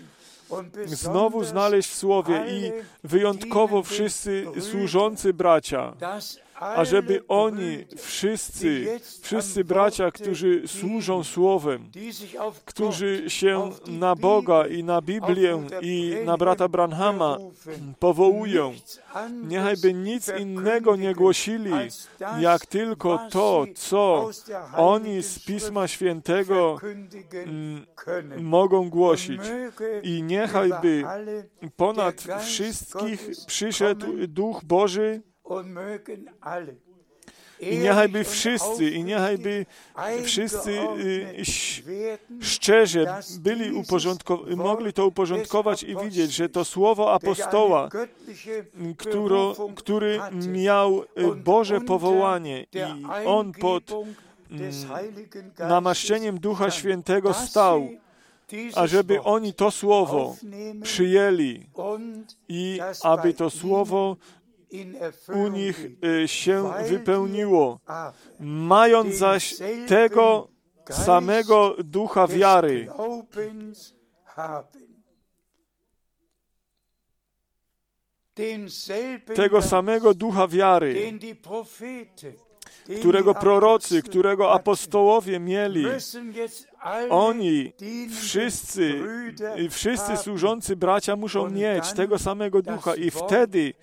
znowu 0.85 1.43
znaleźć 1.43 1.89
w 1.89 1.95
Słowie 1.95 2.45
i 2.49 2.71
wyjątkowo 3.03 3.83
wszyscy 3.83 4.45
służący 4.59 5.33
bracia, 5.33 5.93
ażeby 6.59 7.21
oni 7.27 7.85
wszyscy, 7.97 8.99
wszyscy 9.21 9.63
bracia, 9.63 10.11
którzy 10.11 10.67
służą 10.67 11.23
Słowem, 11.23 11.91
którzy 12.65 13.23
się 13.27 13.71
na 13.87 14.15
Boga 14.15 14.67
i 14.67 14.83
na 14.83 15.01
Biblię 15.01 15.67
i 15.81 16.15
na 16.25 16.37
brata 16.37 16.67
Branhama 16.67 17.37
powołują, 17.99 18.73
niechajby 19.43 19.93
nic 19.93 20.31
innego 20.39 20.95
nie 20.95 21.13
głosili, 21.13 21.71
jak 22.39 22.65
tylko 22.65 23.19
to, 23.31 23.65
co 23.75 24.29
oni 24.75 25.23
z 25.23 25.45
Pisma 25.45 25.87
Świętego 25.87 26.79
mm, 27.45 27.85
mogą 28.39 28.89
głosić. 28.89 29.41
I 30.03 30.23
niechajby 30.23 31.03
ponad 31.75 32.27
wszystkich 32.41 33.29
przyszedł 33.47 34.27
Duch 34.27 34.63
Boży 34.63 35.21
I 37.59 37.77
niechajby 37.77 38.23
wszyscy, 38.23 38.89
i 38.89 39.03
niechajby 39.03 39.65
wszyscy 40.23 40.79
y, 40.99 41.43
szczerze 42.41 43.19
byli 43.39 43.83
mogli 44.55 44.93
to 44.93 45.07
uporządkować 45.07 45.83
i 45.83 45.95
widzieć, 45.95 46.31
że 46.31 46.49
to 46.49 46.65
słowo 46.65 47.13
apostoła, 47.13 47.89
który 49.75 50.19
miał 50.47 51.03
y, 51.03 51.35
Boże 51.35 51.81
powołanie 51.81 52.65
i 52.73 53.25
on 53.25 53.51
pod 53.51 53.91
mm, 53.91 54.71
namaszczeniem 55.59 56.39
Ducha 56.39 56.71
Świętego 56.71 57.33
stał, 57.33 57.89
ażeby 58.75 59.21
oni 59.21 59.53
to 59.53 59.71
słowo 59.71 60.35
przyjęli 60.83 61.65
i 62.49 62.79
aby 63.03 63.33
to 63.33 63.49
słowo 63.49 64.17
u 65.33 65.47
nich 65.47 65.85
y, 66.23 66.27
się 66.27 66.71
wypełniło, 66.89 67.79
mając 68.39 69.15
zaś 69.15 69.55
tego 69.87 70.47
samego 70.89 71.75
ducha 71.83 72.27
wiary. 72.27 72.87
Tego 79.35 79.61
samego 79.61 80.13
ducha 80.13 80.47
wiary, 80.47 81.19
którego 82.99 83.33
prorocy, 83.33 84.01
którego 84.01 84.51
apostołowie 84.53 85.39
mieli, 85.39 85.85
oni 87.09 87.73
wszyscy, 88.21 89.03
wszyscy 89.69 90.17
służący 90.17 90.75
bracia 90.75 91.15
muszą 91.15 91.49
mieć 91.49 91.93
tego 91.93 92.19
samego 92.19 92.61
ducha 92.61 92.95
i 92.95 93.11
wtedy 93.11 93.73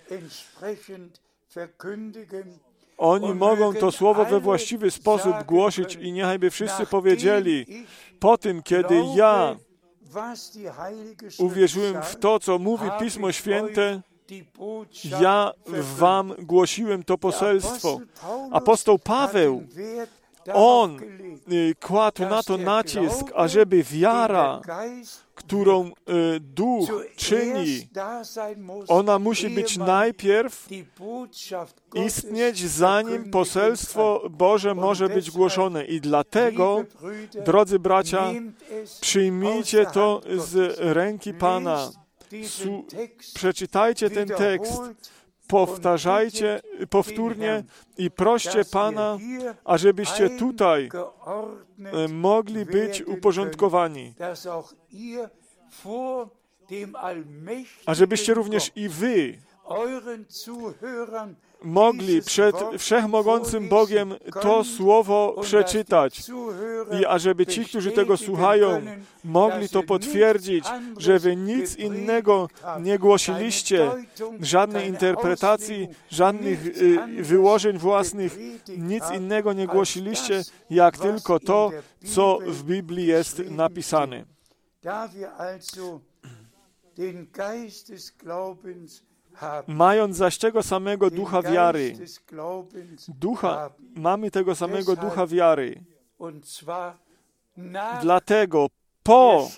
oni 2.97 3.33
mogą 3.33 3.73
to 3.73 3.91
słowo 3.91 4.25
we 4.25 4.39
właściwy 4.39 4.91
sposób 4.91 5.43
głosić 5.47 5.95
i 5.95 6.11
niechajby 6.11 6.49
wszyscy 6.49 6.85
powiedzieli, 6.85 7.65
po 8.19 8.37
tym, 8.37 8.63
kiedy 8.63 9.01
ja 9.15 9.55
uwierzyłem 11.39 12.03
w 12.03 12.15
to, 12.15 12.39
co 12.39 12.59
mówi 12.59 12.89
Pismo 12.99 13.31
Święte, 13.31 14.01
ja 15.19 15.51
wam 15.97 16.33
głosiłem 16.39 17.03
to 17.03 17.17
poselstwo. 17.17 17.99
Apostoł 18.51 18.99
Paweł, 18.99 19.63
on 20.53 20.99
y, 21.51 21.75
kładł 21.81 22.21
na 22.21 22.43
to 22.43 22.57
nacisk, 22.57 23.31
ażeby 23.35 23.83
wiara, 23.83 24.61
którą 25.35 25.87
y, 25.87 26.39
Duch 26.39 26.89
czyni, 27.15 27.87
ona 28.87 29.19
musi 29.19 29.49
być 29.49 29.77
najpierw 29.77 30.67
istnieć, 31.93 32.69
zanim 32.69 33.31
poselstwo 33.31 34.21
Boże 34.29 34.75
może 34.75 35.09
być 35.09 35.31
głoszone. 35.31 35.85
I 35.85 36.01
dlatego, 36.01 36.83
drodzy 37.45 37.79
bracia, 37.79 38.23
przyjmijcie 39.01 39.85
to 39.85 40.21
z 40.37 40.77
ręki 40.79 41.33
Pana. 41.33 41.89
Su 42.47 42.85
przeczytajcie 43.33 44.09
ten 44.09 44.27
tekst, 44.27 44.81
powtarzajcie 45.47 46.61
powtórnie 46.89 47.63
i 47.97 48.11
proście 48.11 48.65
Pana, 48.65 49.17
ażebyście 49.65 50.29
tutaj 50.29 50.89
mogli 52.09 52.65
być 52.65 53.01
uporządkowani. 53.01 54.13
Ażebyście 57.85 58.33
również 58.33 58.71
i 58.75 58.89
wy 58.89 59.37
mogli 61.63 62.21
przed 62.21 62.55
Wszechmogącym 62.77 63.69
Bogiem 63.69 64.15
to 64.41 64.63
słowo 64.63 65.35
przeczytać 65.41 66.23
i 67.01 67.05
ażeby 67.05 67.45
ci, 67.45 67.65
którzy 67.65 67.91
tego 67.91 68.17
słuchają, 68.17 68.81
mogli 69.23 69.69
to 69.69 69.83
potwierdzić, 69.83 70.65
że 70.97 71.19
wy 71.19 71.35
nic 71.35 71.75
innego 71.75 72.47
nie 72.81 72.99
głosiliście, 72.99 73.91
żadnej 74.41 74.87
interpretacji, 74.87 75.87
żadnych 76.09 76.65
y, 76.65 77.23
wyłożeń 77.23 77.77
własnych, 77.77 78.37
nic 78.77 79.03
innego 79.15 79.53
nie 79.53 79.67
głosiliście, 79.67 80.43
jak 80.69 80.97
tylko 80.97 81.39
to, 81.39 81.71
co 82.13 82.39
w 82.47 82.63
Biblii 82.63 83.07
jest 83.07 83.39
napisane. 83.49 84.25
Mając 89.67 90.17
zaś 90.17 90.37
tego 90.37 90.63
samego 90.63 91.09
ducha 91.09 91.41
wiary, 91.41 91.93
ducha, 93.07 93.69
mamy 93.95 94.31
tego 94.31 94.55
samego 94.55 94.95
ducha 94.95 95.27
wiary. 95.27 95.83
Dlatego 98.01 98.67
po, 99.03 99.49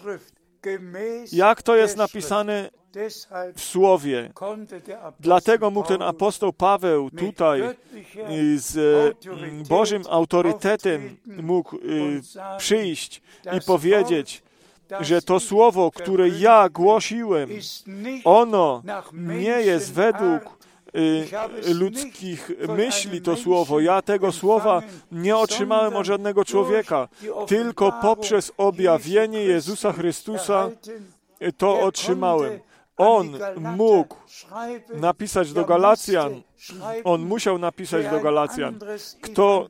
jak 1.32 1.63
to 1.63 1.75
jest 1.75 1.97
napisane 1.97 2.69
w 3.55 3.61
Słowie. 3.61 4.32
Dlatego 5.19 5.71
mógł 5.71 5.88
ten 5.88 6.01
apostoł 6.01 6.53
Paweł 6.53 7.09
tutaj 7.11 7.61
z 8.55 8.78
mm, 9.28 9.63
Bożym 9.63 10.03
autorytetem 10.09 11.17
mógł 11.25 11.75
y, 11.75 12.21
przyjść 12.57 13.21
i 13.57 13.61
powiedzieć, 13.65 14.43
że 14.99 15.21
to 15.21 15.39
słowo, 15.39 15.91
które 15.91 16.29
ja 16.29 16.69
głosiłem, 16.69 17.49
ono 18.23 18.83
nie 19.13 19.61
jest 19.61 19.93
według 19.93 20.57
y, 20.95 21.73
ludzkich 21.73 22.51
myśli 22.77 23.21
to 23.21 23.35
słowo. 23.35 23.79
Ja 23.79 24.01
tego 24.01 24.31
słowa 24.31 24.81
nie 25.11 25.38
otrzymałem 25.38 25.95
od 25.95 26.05
żadnego 26.05 26.45
człowieka, 26.45 27.07
tylko 27.47 27.91
poprzez 28.01 28.51
objawienie 28.57 29.43
Jezusa 29.43 29.93
Chrystusa 29.93 30.69
to 31.57 31.79
otrzymałem. 31.79 32.59
On 32.97 33.38
mógł 33.55 34.15
napisać 34.93 35.53
do 35.53 35.65
Galacjan, 35.65 36.41
on 37.03 37.22
musiał 37.22 37.58
napisać 37.58 38.05
do 38.10 38.20
Galacjan. 38.20 38.80
Kto, 39.22 39.70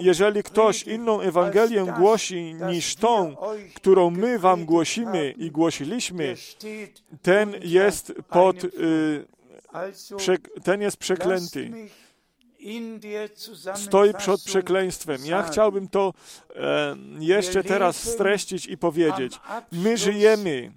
jeżeli 0.00 0.42
ktoś 0.42 0.82
inną 0.82 1.20
Ewangelię 1.20 1.86
głosi 1.98 2.54
niż 2.54 2.96
tą, 2.96 3.36
którą 3.74 4.10
my 4.10 4.38
wam 4.38 4.64
głosimy 4.64 5.34
i 5.36 5.50
głosiliśmy, 5.50 6.36
ten 7.22 7.54
jest 7.62 8.12
pod, 8.28 8.64
y, 8.64 9.26
ten 10.64 10.80
jest 10.80 10.96
przeklęty 10.96 11.70
stoi 13.74 14.14
przed 14.14 14.42
przekleństwem. 14.44 15.26
Ja 15.26 15.42
chciałbym 15.42 15.88
to 15.88 16.12
e, 16.56 16.96
jeszcze 17.18 17.64
teraz 17.64 17.96
streścić 17.96 18.66
i 18.66 18.78
powiedzieć. 18.78 19.40
My 19.72 19.96
żyjemy 19.96 20.72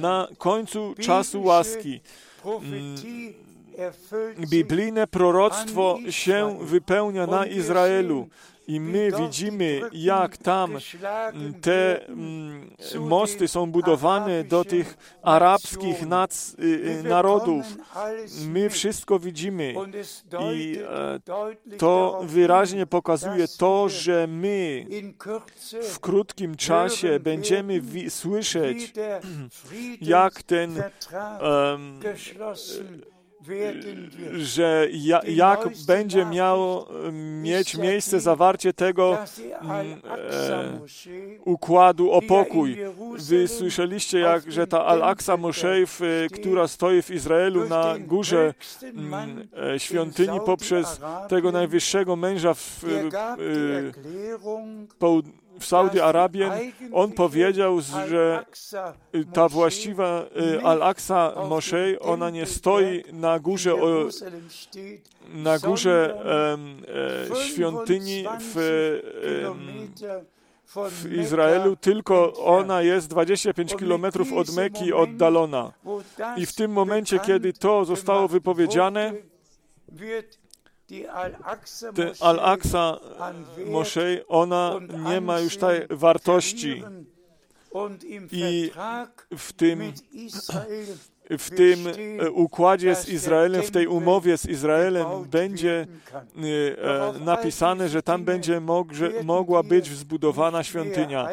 na 0.00 0.28
końcu 0.38 0.94
czasu 1.00 1.42
łaski. 1.42 2.00
Biblijne 4.50 5.06
proroctwo 5.06 5.98
się 6.10 6.58
wypełnia 6.60 7.26
na 7.26 7.46
Izraelu. 7.46 8.28
I 8.66 8.80
my 8.80 9.10
widzimy, 9.18 9.80
jak 9.92 10.36
tam 10.36 10.78
te 11.60 12.06
mm, 12.06 12.70
mosty 13.00 13.48
są 13.48 13.70
budowane 13.70 14.44
do 14.44 14.64
tych 14.64 14.96
arabskich 15.22 16.06
nac, 16.06 16.56
y, 16.58 16.64
y, 16.64 17.02
narodów. 17.02 17.66
My 18.46 18.70
wszystko 18.70 19.18
widzimy 19.18 19.74
i 20.54 20.78
e, 20.78 21.20
to 21.78 22.20
wyraźnie 22.24 22.86
pokazuje 22.86 23.48
to, 23.48 23.88
że 23.88 24.26
my 24.26 24.86
w 25.82 25.98
krótkim 26.00 26.56
czasie 26.56 27.20
będziemy 27.20 27.80
słyszeć, 28.08 28.92
jak 30.00 30.42
ten 30.42 30.82
um, 31.40 32.00
że 34.32 34.88
ja, 34.92 35.20
jak 35.28 35.68
będzie 35.86 36.26
miało 36.26 36.88
mieć 37.42 37.76
miejsce 37.76 38.20
zawarcie 38.20 38.72
tego 38.72 39.18
mm, 39.60 40.00
e, 40.30 40.80
układu 41.44 42.10
o 42.10 42.22
pokój. 42.22 42.78
Wy 43.18 43.48
słyszeliście, 43.48 44.18
jak, 44.18 44.52
że 44.52 44.66
ta 44.66 44.84
Al-Aqsa 44.84 45.36
Moshej, 45.36 45.86
która 46.32 46.68
stoi 46.68 47.02
w 47.02 47.10
Izraelu 47.10 47.68
na 47.68 47.98
górze 47.98 48.54
mm, 48.82 49.48
e, 49.74 49.78
świątyni 49.78 50.40
poprzez 50.46 51.00
tego 51.28 51.52
najwyższego 51.52 52.16
męża 52.16 52.54
w, 52.54 52.84
e, 52.84 52.88
w 55.62 55.66
Saudi 55.66 56.00
Arabii, 56.00 56.44
on 56.92 57.12
powiedział, 57.12 57.80
że 58.08 58.44
ta 59.32 59.48
właściwa 59.48 60.24
y, 60.56 60.62
Al-Aqsa 60.62 61.34
Moshej, 61.48 61.98
ona 62.00 62.30
nie 62.30 62.46
stoi 62.46 63.04
na 63.12 63.38
górze, 63.38 63.74
na 65.34 65.58
górze 65.58 66.22
um, 66.50 66.82
świątyni 67.46 68.24
w, 68.40 68.54
w 70.90 71.12
Izraelu, 71.12 71.76
tylko 71.76 72.32
ona 72.34 72.82
jest 72.82 73.08
25 73.08 73.76
kilometrów 73.76 74.32
od 74.32 74.54
Meki 74.56 74.92
oddalona. 74.92 75.72
I 76.36 76.46
w 76.46 76.54
tym 76.54 76.72
momencie, 76.72 77.18
kiedy 77.18 77.52
to 77.52 77.84
zostało 77.84 78.28
wypowiedziane, 78.28 79.12
Al-Aqsa 82.20 83.00
Moschei, 83.66 84.20
ona 84.28 84.80
nie 85.10 85.20
ma 85.20 85.40
już 85.40 85.56
tej 85.56 85.86
wartości. 85.90 86.82
i 88.32 88.70
w 89.38 89.52
tym 89.52 89.92
w 91.38 91.50
tym 91.50 91.78
e, 92.20 92.30
układzie 92.30 92.94
z 92.94 93.08
Izraelem, 93.08 93.62
w 93.62 93.70
tej 93.70 93.86
umowie 93.86 94.38
z 94.38 94.46
Izraelem 94.46 95.06
będzie 95.30 95.86
e, 96.12 96.18
e, 96.84 97.12
napisane, 97.24 97.88
że 97.88 98.02
tam 98.02 98.24
będzie 98.24 98.60
mogła 99.24 99.62
być 99.62 99.90
wzbudowana 99.90 100.64
świątynia. 100.64 101.28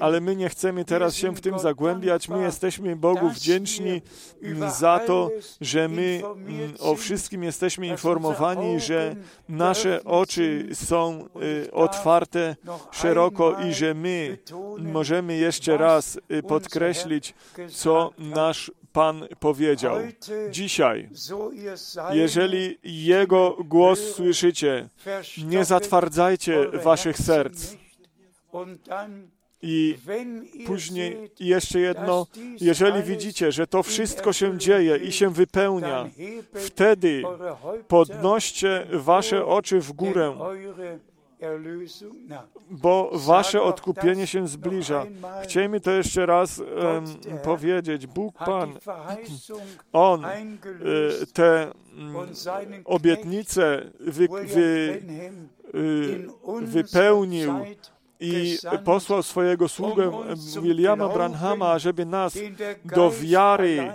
Ale 0.00 0.20
my 0.20 0.36
nie 0.36 0.48
chcemy 0.48 0.84
teraz 0.84 1.14
się 1.14 1.34
w 1.34 1.40
tym 1.40 1.58
zagłębiać. 1.58 2.28
My 2.28 2.42
jesteśmy 2.42 2.96
Bogu 2.96 3.30
wdzięczni 3.30 4.02
mm, 4.42 4.70
za 4.70 5.00
to, 5.06 5.30
że 5.60 5.88
my 5.88 6.22
mm, 6.24 6.74
o 6.80 6.94
wszystkim 6.94 7.42
jesteśmy 7.42 7.86
informowani, 7.86 8.80
że 8.80 9.16
nasze 9.48 10.04
oczy 10.04 10.68
są 10.72 11.28
e, 11.66 11.72
otwarte 11.72 12.56
szeroko 12.92 13.56
i 13.68 13.74
że 13.74 13.94
my 13.94 14.38
możemy 14.78 15.36
jeszcze 15.36 15.76
raz 15.76 16.18
podkreślić, 16.48 17.34
co 17.68 18.10
nasz 18.18 18.70
Pan 18.92 19.28
powiedział. 19.40 19.96
Dzisiaj, 20.50 21.08
jeżeli 22.12 22.78
Jego 22.82 23.56
głos 23.64 24.14
słyszycie, 24.14 24.88
nie 25.44 25.64
zatwardzajcie 25.64 26.68
waszych 26.68 27.18
serc. 27.18 27.74
I 29.64 29.98
później 30.66 31.30
jeszcze 31.40 31.80
jedno, 31.80 32.26
jeżeli 32.60 33.02
widzicie, 33.02 33.52
że 33.52 33.66
to 33.66 33.82
wszystko 33.82 34.32
się 34.32 34.58
dzieje 34.58 34.96
i 34.96 35.12
się 35.12 35.30
wypełnia, 35.30 36.10
wtedy 36.54 37.22
podnoście 37.88 38.86
wasze 38.92 39.46
oczy 39.46 39.80
w 39.80 39.92
górę, 39.92 40.36
bo 42.70 43.10
wasze 43.14 43.62
odkupienie 43.62 44.26
się 44.26 44.48
zbliża. 44.48 45.06
Chcielibyśmy 45.42 45.80
to 45.80 45.90
jeszcze 45.90 46.26
raz 46.26 46.58
um, 46.58 47.04
powiedzieć. 47.42 48.06
Bóg 48.06 48.38
Pan, 48.38 48.72
On 49.92 50.24
e, 50.24 50.28
te 51.32 51.62
mm, 51.62 52.16
obietnice 52.84 53.90
wy, 54.00 54.28
wy, 54.28 55.02
y, 55.74 56.26
wypełnił 56.62 57.52
i 58.20 58.58
posłał 58.84 59.22
swojego 59.22 59.68
sługę 59.68 60.10
Williama 60.62 61.08
Branhama, 61.08 61.78
żeby 61.78 62.06
nas 62.06 62.38
do 62.84 63.10
wiary, 63.10 63.92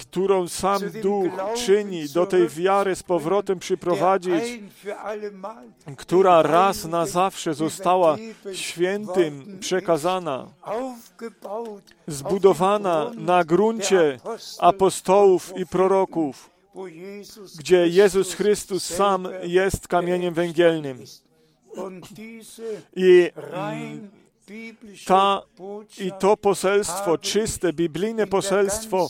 którą 0.00 0.48
sam 0.48 0.82
Duch 1.02 1.32
czyni, 1.66 2.08
do 2.08 2.26
tej 2.26 2.48
wiary 2.48 2.96
z 2.96 3.02
powrotem 3.02 3.58
przyprowadzić, 3.58 4.60
która 5.96 6.42
raz 6.42 6.84
na 6.84 7.06
zawsze 7.06 7.54
została 7.54 8.16
świętym 8.52 9.58
przekazana, 9.60 10.46
zbudowana 12.06 13.10
na 13.16 13.44
gruncie 13.44 14.20
apostołów 14.58 15.52
i 15.56 15.66
proroków, 15.66 16.50
gdzie 17.58 17.86
Jezus 17.86 18.34
Chrystus 18.34 18.84
sam 18.84 19.28
jest 19.42 19.88
kamieniem 19.88 20.34
węgielnym. 20.34 20.98
I 22.96 23.30
ta, 25.06 25.42
I 25.98 26.12
to 26.18 26.36
poselstwo, 26.36 27.18
czyste, 27.18 27.72
biblijne 27.72 28.26
poselstwo, 28.26 29.08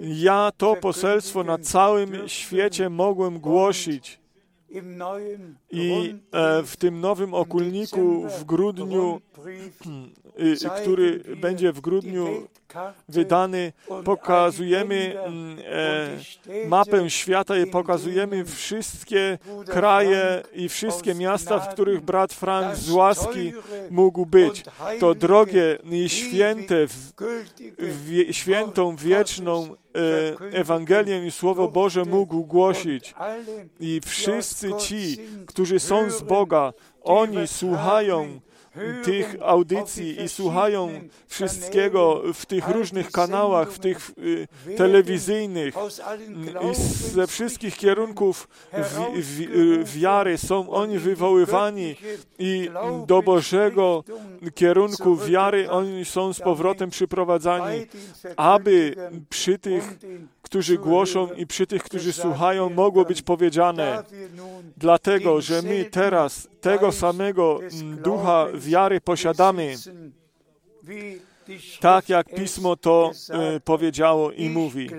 ja 0.00 0.50
to 0.56 0.76
poselstwo 0.76 1.44
na 1.44 1.58
całym 1.58 2.28
świecie 2.28 2.90
mogłem 2.90 3.38
głosić. 3.40 4.18
I 5.70 6.14
e, 6.32 6.62
w 6.62 6.76
tym 6.76 7.00
nowym 7.00 7.34
okulniku 7.34 8.28
w 8.38 8.44
grudniu, 8.44 9.20
który 10.82 11.22
będzie 11.36 11.72
w 11.72 11.80
grudniu 11.80 12.48
wydany, 13.08 13.72
pokazujemy 14.04 15.20
mm, 15.20 15.58
e, 15.64 16.68
mapę 16.68 17.10
świata 17.10 17.58
i 17.58 17.66
pokazujemy 17.66 18.44
wszystkie 18.44 19.38
kraje 19.66 20.42
i 20.52 20.68
wszystkie 20.68 21.14
miasta, 21.14 21.58
w 21.58 21.68
których 21.68 22.00
brat 22.00 22.32
Frank 22.32 22.76
z 22.76 22.90
łaski 22.90 23.52
mógł 23.90 24.26
być. 24.26 24.64
To 25.00 25.14
drogie 25.14 25.78
i 25.90 26.08
święte, 26.08 26.86
w, 26.88 27.12
w, 27.78 28.32
świętą, 28.32 28.96
wieczną 28.96 29.76
Ewangelię 30.52 31.26
i 31.26 31.30
Słowo 31.30 31.68
Boże 31.68 32.04
mógł 32.04 32.44
głosić. 32.44 33.14
I 33.80 34.00
wszyscy 34.04 34.74
ci, 34.74 35.18
którzy 35.46 35.80
są 35.80 36.10
z 36.10 36.22
Boga, 36.22 36.72
oni 37.02 37.46
słuchają 37.46 38.40
tych 39.04 39.36
audycji 39.40 40.22
i 40.22 40.28
słuchają 40.28 40.90
wszystkiego 41.26 42.22
w 42.34 42.46
tych 42.46 42.68
różnych 42.68 43.10
kanałach, 43.10 43.72
w 43.72 43.78
tych 43.78 44.10
y, 44.18 44.76
telewizyjnych 44.76 45.74
i 46.72 46.74
ze 47.12 47.26
wszystkich 47.26 47.76
kierunków 47.76 48.48
y, 49.40 49.84
wiary 49.84 50.38
są 50.38 50.70
oni 50.70 50.98
wywoływani 50.98 51.96
i 52.38 52.70
do 53.06 53.22
Bożego 53.22 54.04
kierunku 54.54 55.16
wiary 55.16 55.70
oni 55.70 56.04
są 56.04 56.32
z 56.32 56.40
powrotem 56.40 56.90
przyprowadzani, 56.90 57.86
aby 58.36 58.94
przy 59.28 59.58
tych 59.58 59.98
którzy 60.46 60.78
głoszą 60.78 61.32
i 61.32 61.46
przy 61.46 61.66
tych, 61.66 61.82
którzy 61.82 62.12
słuchają, 62.12 62.70
mogło 62.70 63.04
być 63.04 63.22
powiedziane. 63.22 64.02
Dlatego, 64.76 65.40
że 65.40 65.62
my 65.62 65.84
teraz 65.84 66.48
tego 66.60 66.92
samego 66.92 67.60
ducha 68.04 68.46
wiary 68.54 69.00
posiadamy, 69.00 69.74
tak 71.80 72.08
jak 72.08 72.34
Pismo 72.34 72.76
to 72.76 73.10
e, 73.30 73.60
powiedziało 73.60 74.32
i 74.32 74.50
mówi. 74.50 74.90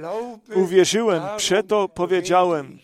Uwierzyłem, 0.56 1.24
przeto 1.38 1.90
powiedziałem. 1.90 2.80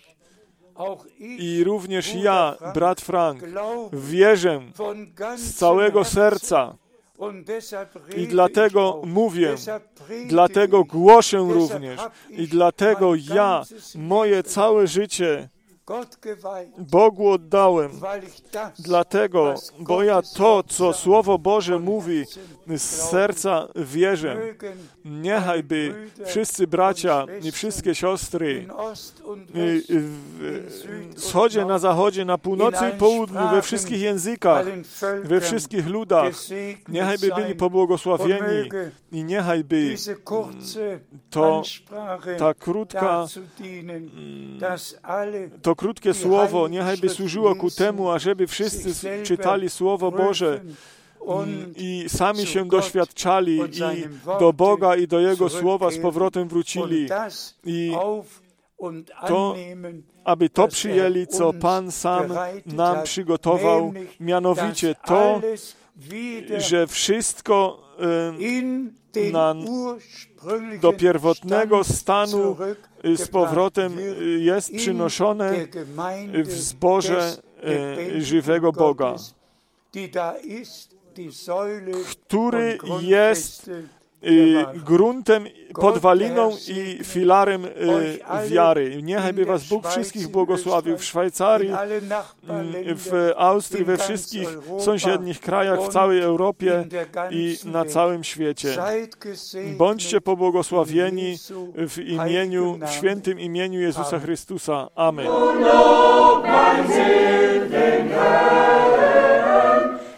I 1.19 1.63
również 1.63 2.15
ja, 2.15 2.55
brat 2.73 3.01
Frank, 3.01 3.43
wierzę 3.93 4.61
z 5.35 5.53
całego 5.53 6.03
serca, 6.03 6.75
i 8.17 8.27
dlatego 8.27 9.01
mówię, 9.05 9.55
dlatego 10.25 10.83
głoszę 10.83 11.37
również 11.37 11.99
i 12.29 12.47
dlatego 12.47 13.15
ja 13.15 13.63
moje 13.95 14.43
całe 14.43 14.87
życie 14.87 15.49
Bogu 16.77 17.29
oddałem, 17.29 17.91
dlatego, 18.79 19.55
bo 19.79 20.03
ja 20.03 20.21
to, 20.21 20.63
co 20.63 20.93
Słowo 20.93 21.37
Boże 21.37 21.79
mówi, 21.79 22.25
z 22.67 22.81
serca 22.81 23.67
wierzę. 23.75 24.37
Niechajby 25.05 26.09
wszyscy 26.25 26.67
bracia 26.67 27.25
i 27.43 27.51
wszystkie 27.51 27.95
siostry 27.95 28.67
w 29.89 31.13
wschodzie, 31.15 31.65
na 31.65 31.79
zachodzie, 31.79 32.25
na 32.25 32.37
północy 32.37 32.89
i 32.95 32.97
południu, 32.97 33.49
we 33.51 33.61
wszystkich 33.61 34.01
językach, 34.01 34.65
we 35.23 35.41
wszystkich 35.41 35.87
ludach, 35.87 36.33
niechajby 36.87 37.29
byli 37.35 37.55
pobłogosławieni 37.55 38.69
i 39.11 39.23
niechajby 39.23 39.95
to 41.29 41.61
ta 42.37 42.53
krótka 42.53 43.25
to 45.61 45.72
krótkie 45.75 46.13
słowo 46.13 46.67
niechajby 46.67 47.09
służyło 47.09 47.55
ku 47.55 47.71
temu, 47.71 48.11
ażeby 48.11 48.47
wszyscy 48.47 49.23
czytali 49.23 49.69
Słowo 49.69 50.11
Boże 50.11 50.61
i 51.75 52.05
sami 52.07 52.45
się 52.45 52.67
doświadczali 52.67 53.59
i 53.59 54.39
do 54.39 54.53
Boga 54.53 54.95
i 54.95 55.07
do 55.07 55.19
Jego 55.19 55.49
Słowa 55.49 55.91
z 55.91 55.97
powrotem 55.97 56.47
wrócili. 56.47 57.07
I 57.65 57.91
to, 59.27 59.55
aby 60.23 60.49
to 60.49 60.67
przyjęli, 60.67 61.27
co 61.27 61.53
Pan 61.53 61.91
sam 61.91 62.33
nam 62.65 63.03
przygotował, 63.03 63.93
mianowicie 64.19 64.95
to, 65.05 65.41
że 66.57 66.87
wszystko 66.87 67.83
na, 69.31 69.55
do 70.81 70.93
pierwotnego 70.93 71.83
stanu 71.83 72.57
z 73.15 73.27
powrotem 73.27 73.97
jest 74.39 74.75
przynoszone 74.75 75.53
w 76.43 76.51
zborze 76.51 77.37
żywego 78.17 78.71
Boga, 78.71 79.15
który 82.27 82.77
jest 83.01 83.67
y, 83.67 83.83
gruntem, 84.85 85.45
podwaliną 85.73 86.51
i 86.67 87.03
filarem 87.03 87.65
y, 87.65 87.69
wiary. 88.49 89.03
Niechaj 89.03 89.33
was 89.33 89.67
Bóg 89.67 89.87
wszystkich 89.87 90.27
błogosławił 90.27 90.97
w 90.97 91.03
Szwajcarii, 91.03 91.71
w 92.95 93.31
Austrii, 93.37 93.85
we 93.85 93.97
wszystkich 93.97 94.49
sąsiednich 94.79 95.39
krajach, 95.39 95.81
w 95.81 95.87
całej 95.87 96.21
Europie 96.21 96.85
i 97.31 97.57
na 97.65 97.85
całym 97.85 98.23
świecie. 98.23 98.75
Bądźcie 99.77 100.21
pobłogosławieni 100.21 101.37
w 101.75 101.97
imieniu, 101.99 102.79
w 102.87 102.91
świętym 102.91 103.39
imieniu 103.39 103.79
Jezusa 103.79 104.19
Chrystusa. 104.19 104.89
Amen. 104.95 105.27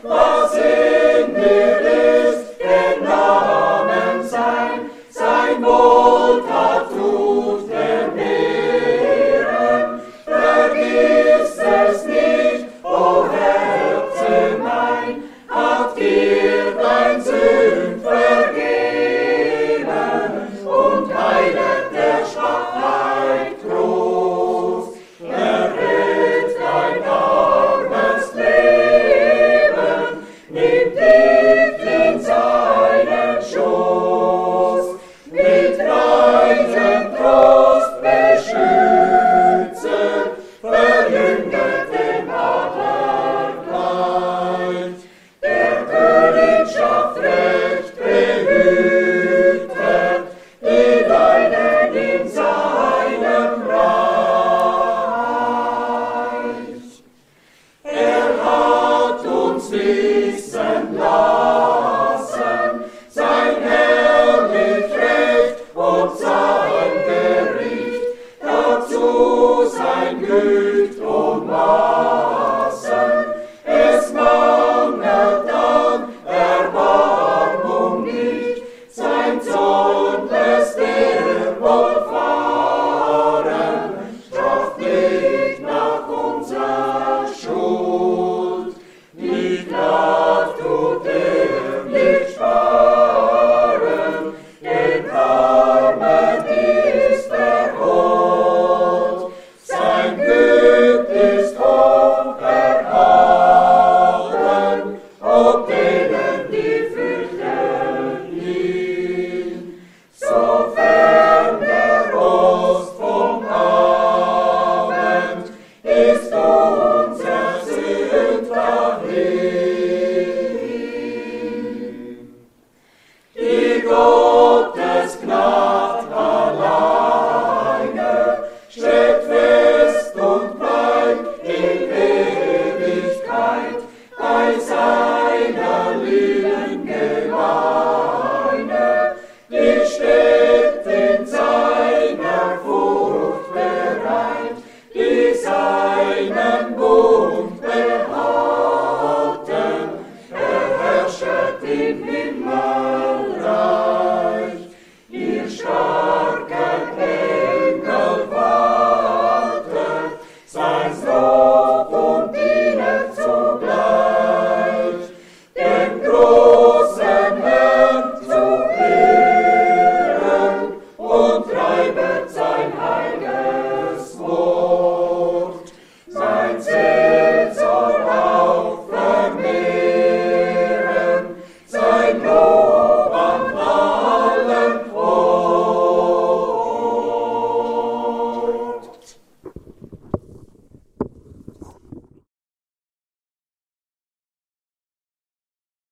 Was 0.03 0.55
in 0.55 1.33
mir 1.33 2.24
행복. 5.65 6.04